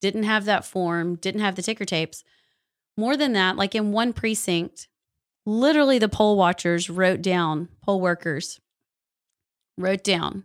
[0.00, 2.24] didn't have that form, didn't have the ticker tapes.
[2.96, 4.88] More than that, like in one precinct,
[5.44, 8.60] literally the poll watchers wrote down, poll workers
[9.76, 10.44] wrote down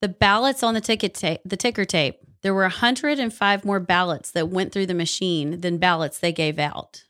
[0.00, 2.20] the ballots on the ticket tape, the ticker tape.
[2.42, 7.04] There were 105 more ballots that went through the machine than ballots they gave out.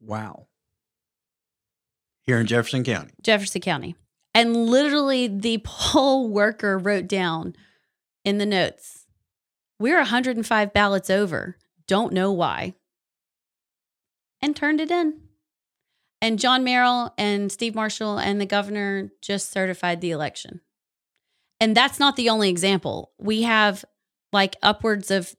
[0.00, 0.48] Wow.
[2.28, 3.10] Here in Jefferson County.
[3.22, 3.96] Jefferson County.
[4.34, 7.56] And literally the poll worker wrote down
[8.22, 9.06] in the notes,
[9.80, 11.56] we're 105 ballots over.
[11.86, 12.74] Don't know why.
[14.42, 15.22] And turned it in.
[16.20, 20.60] And John Merrill and Steve Marshall and the governor just certified the election.
[21.58, 23.12] And that's not the only example.
[23.18, 23.86] We have
[24.34, 25.34] like upwards of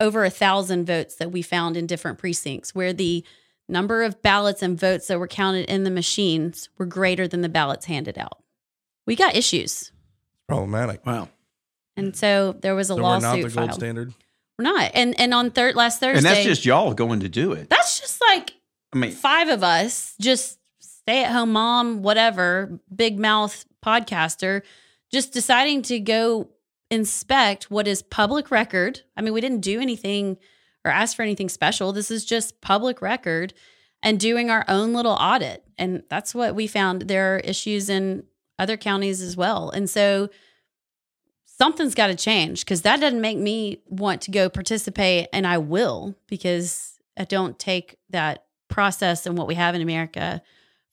[0.00, 3.24] over a thousand votes that we found in different precincts where the
[3.68, 7.48] number of ballots and votes that were counted in the machines were greater than the
[7.48, 8.42] ballots handed out.
[9.06, 9.92] We got issues.
[10.48, 11.04] Problematic.
[11.06, 11.28] Wow.
[11.96, 13.74] And so there was a So we're lawsuit not the gold filed.
[13.74, 14.14] standard.
[14.58, 14.90] We're not.
[14.94, 17.68] And and on third last Thursday And that's just y'all going to do it.
[17.70, 18.54] that's just like
[18.92, 24.62] I mean, five of us, just stay at home mom, whatever, big mouth podcaster,
[25.10, 26.50] just deciding to go
[26.90, 29.00] inspect what is public record.
[29.16, 30.36] I mean, we didn't do anything
[30.84, 31.92] or ask for anything special.
[31.92, 33.54] This is just public record
[34.02, 35.64] and doing our own little audit.
[35.78, 37.02] And that's what we found.
[37.02, 38.24] There are issues in
[38.58, 39.70] other counties as well.
[39.70, 40.28] And so
[41.44, 45.28] something's got to change because that doesn't make me want to go participate.
[45.32, 50.42] And I will because I don't take that process and what we have in America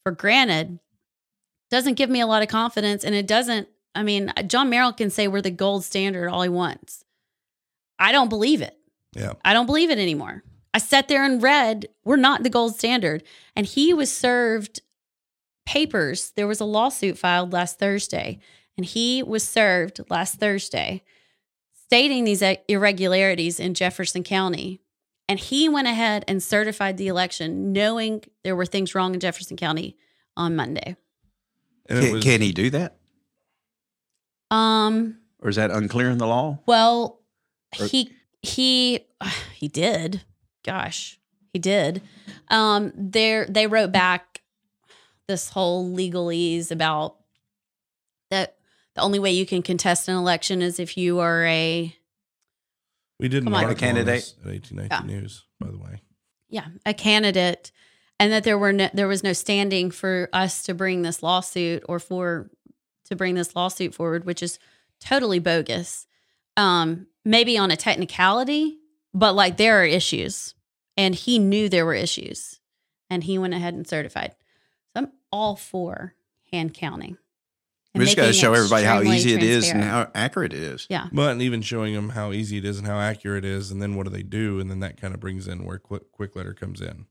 [0.02, 0.78] for granted.
[1.70, 3.04] Doesn't give me a lot of confidence.
[3.04, 6.48] And it doesn't, I mean, John Merrill can say we're the gold standard all he
[6.48, 7.04] wants.
[7.98, 8.76] I don't believe it.
[9.14, 9.32] Yeah.
[9.44, 10.42] I don't believe it anymore.
[10.72, 13.24] I sat there and read, we're not the gold standard.
[13.56, 14.82] And he was served
[15.66, 16.32] papers.
[16.36, 18.38] There was a lawsuit filed last Thursday,
[18.76, 21.02] and he was served last Thursday
[21.86, 24.80] stating these irregularities in Jefferson County.
[25.28, 29.56] And he went ahead and certified the election, knowing there were things wrong in Jefferson
[29.56, 29.96] County
[30.36, 30.96] on Monday.
[31.88, 32.96] Can, was, can he do that?
[34.52, 36.60] Um, Or is that unclear in the law?
[36.66, 37.20] Well,
[37.80, 39.06] Or- he he
[39.54, 40.22] he did.
[40.64, 41.18] Gosh,
[41.52, 42.02] he did.
[42.48, 44.42] Um, there they wrote back
[45.28, 47.16] this whole legalese about
[48.30, 48.56] that
[48.94, 51.94] the only way you can contest an election is if you are a
[53.18, 53.64] we did an Come on.
[53.64, 54.06] article Candidate.
[54.06, 56.02] this at 1819 News, by the way.
[56.48, 57.70] yeah a candidate,
[58.18, 61.82] and that there were no, there was no standing for us to bring this lawsuit
[61.88, 62.50] or for
[63.06, 64.58] to bring this lawsuit forward, which is
[65.00, 66.06] totally bogus.
[66.60, 68.78] Um, maybe on a technicality,
[69.14, 70.54] but like there are issues,
[70.96, 72.60] and he knew there were issues,
[73.08, 74.34] and he went ahead and certified.
[74.92, 76.14] So I'm all for
[76.52, 77.16] hand counting.
[77.94, 80.86] We just got to show everybody how easy it is and how accurate it is.
[80.90, 81.08] Yeah.
[81.12, 83.80] But and even showing them how easy it is and how accurate it is, and
[83.80, 86.54] then what do they do, and then that kind of brings in where quick, Kwikletter
[86.54, 87.06] comes in.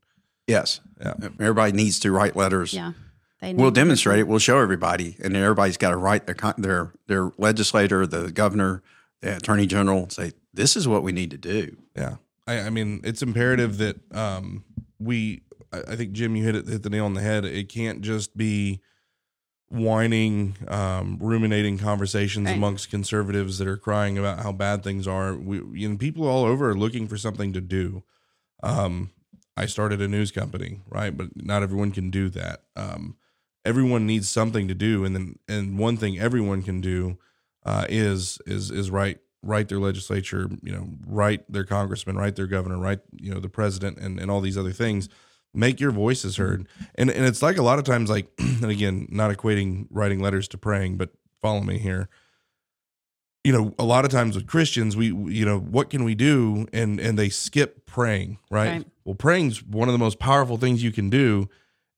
[0.48, 0.80] Yes.
[1.02, 1.16] Yeah.
[1.40, 2.74] Everybody needs to write letters.
[2.74, 2.94] Yeah.
[3.42, 4.28] We'll demonstrate it.
[4.28, 8.84] We'll show everybody, and everybody's got to write their their their legislator, the governor,
[9.22, 11.78] the attorney general, say this is what we need to do.
[11.96, 12.16] Yeah,
[12.48, 14.64] I, I mean, it's imperative that um,
[15.00, 15.42] we.
[15.72, 17.46] I, I think Jim, you hit it hit the nail on the head.
[17.46, 18.82] It can't just be
[19.70, 22.56] whining, um, ruminating conversations Right.
[22.58, 25.36] amongst conservatives that are crying about how bad things are.
[25.36, 28.04] We, you know, people all over are looking for something to do.
[28.64, 29.12] Um,
[29.56, 31.16] I started a news company, right?
[31.16, 32.64] But not everyone can do that.
[32.76, 33.16] Um,
[33.64, 37.18] everyone needs something to do, and then and one thing everyone can do
[37.66, 42.48] uh, is is is write write their legislature, you know, write their congressman, write their
[42.48, 45.10] governor, write you know the president, and and all these other things.
[45.54, 49.08] Make your voices heard, and and it's like a lot of times, like and again,
[49.10, 51.10] not equating writing letters to praying, but
[51.42, 52.10] follow me here.
[53.44, 56.68] You know, a lot of times with Christians, we you know what can we do,
[56.72, 58.70] and and they skip praying, right?
[58.70, 58.88] Right.
[59.06, 61.50] Well, praying's one of the most powerful things you can do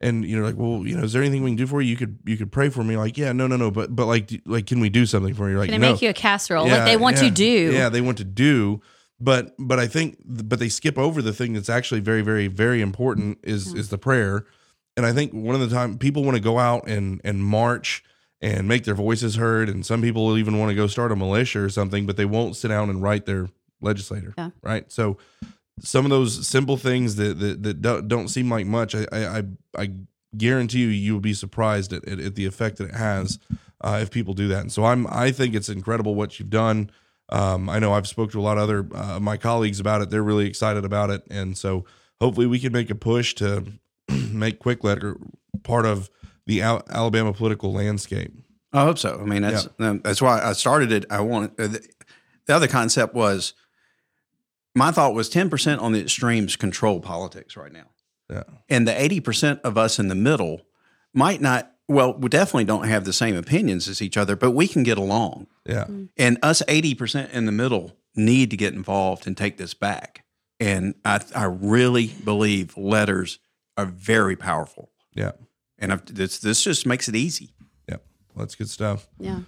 [0.01, 1.89] and you know like well you know is there anything we can do for you?
[1.91, 2.97] You could you could pray for me.
[2.97, 5.57] Like yeah no no no but but like like can we do something for you?
[5.57, 5.93] Like Can I no.
[5.93, 6.67] make you a casserole?
[6.67, 7.71] like they want yeah, to do.
[7.73, 8.81] yeah they want to do.
[9.19, 12.81] But but i think but they skip over the thing that's actually very very very
[12.81, 13.77] important is mm-hmm.
[13.77, 14.45] is the prayer.
[14.97, 18.03] And i think one of the time people want to go out and and march
[18.41, 21.15] and make their voices heard and some people will even want to go start a
[21.15, 23.49] militia or something but they won't sit down and write their
[23.81, 24.49] legislator Yeah.
[24.63, 24.91] right?
[24.91, 25.17] So
[25.81, 29.43] some of those simple things that that, that don't, don't seem like much I, I
[29.77, 29.91] i
[30.37, 33.39] guarantee you you will be surprised at, at, at the effect that it has
[33.81, 34.61] uh, if people do that.
[34.61, 36.91] And so I'm I think it's incredible what you've done.
[37.29, 40.09] Um, I know I've spoke to a lot of other uh, my colleagues about it.
[40.09, 41.85] They're really excited about it, and so
[42.19, 43.65] hopefully we can make a push to
[44.09, 45.17] make Kwikletter
[45.63, 46.09] part of
[46.45, 48.33] the Al- Alabama political landscape.
[48.73, 49.19] I hope so.
[49.21, 51.05] I mean, that's um, that's why I started it.
[51.09, 51.87] I want uh, the,
[52.45, 53.53] the other concept was
[54.75, 57.89] my thought was ten percent on the extremes control politics right now,
[58.29, 60.61] Yeah, and the eighty percent of us in the middle
[61.13, 61.67] might not.
[61.87, 64.97] Well, we definitely don't have the same opinions as each other, but we can get
[64.97, 65.47] along.
[65.65, 69.73] yeah, And us eighty percent in the middle need to get involved and take this
[69.73, 70.23] back.
[70.59, 73.39] And I, I really believe letters
[73.77, 74.91] are very powerful.
[75.13, 75.31] yeah,
[75.79, 77.55] And I've, this this just makes it easy.
[77.89, 77.97] yeah.
[78.33, 79.07] Well, that's good stuff.
[79.19, 79.39] Yeah.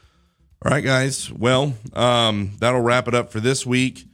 [0.66, 1.32] All right, guys.
[1.32, 4.06] Well, um, that'll wrap it up for this week.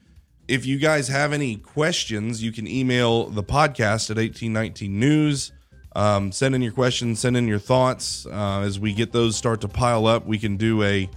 [0.49, 5.51] If you guys have any questions, you can email the podcast at 1819 News.
[5.95, 8.25] Um, send in your questions, send in your thoughts.
[8.25, 11.07] Uh, as we get those start to pile up, we can do a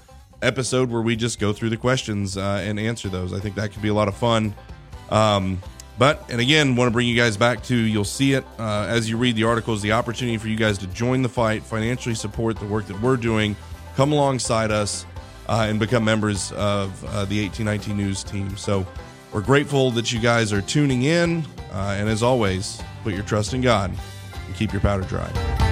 [0.43, 3.33] episode where we just go through the questions uh, and answer those.
[3.33, 4.55] I think that could be a lot of fun.
[5.09, 5.62] Um,
[5.97, 9.09] but, and again, want to bring you guys back to you'll see it uh, as
[9.09, 12.59] you read the articles, the opportunity for you guys to join the fight, financially support
[12.59, 13.57] the work that we're doing,
[13.97, 15.07] come alongside us,
[15.49, 18.59] uh, and become members of uh, the 1819 News team.
[18.59, 18.87] So
[19.33, 21.45] we're grateful that you guys are tuning in.
[21.72, 23.91] Uh, and as always, put your trust in God
[24.47, 25.72] and keep your powder dry.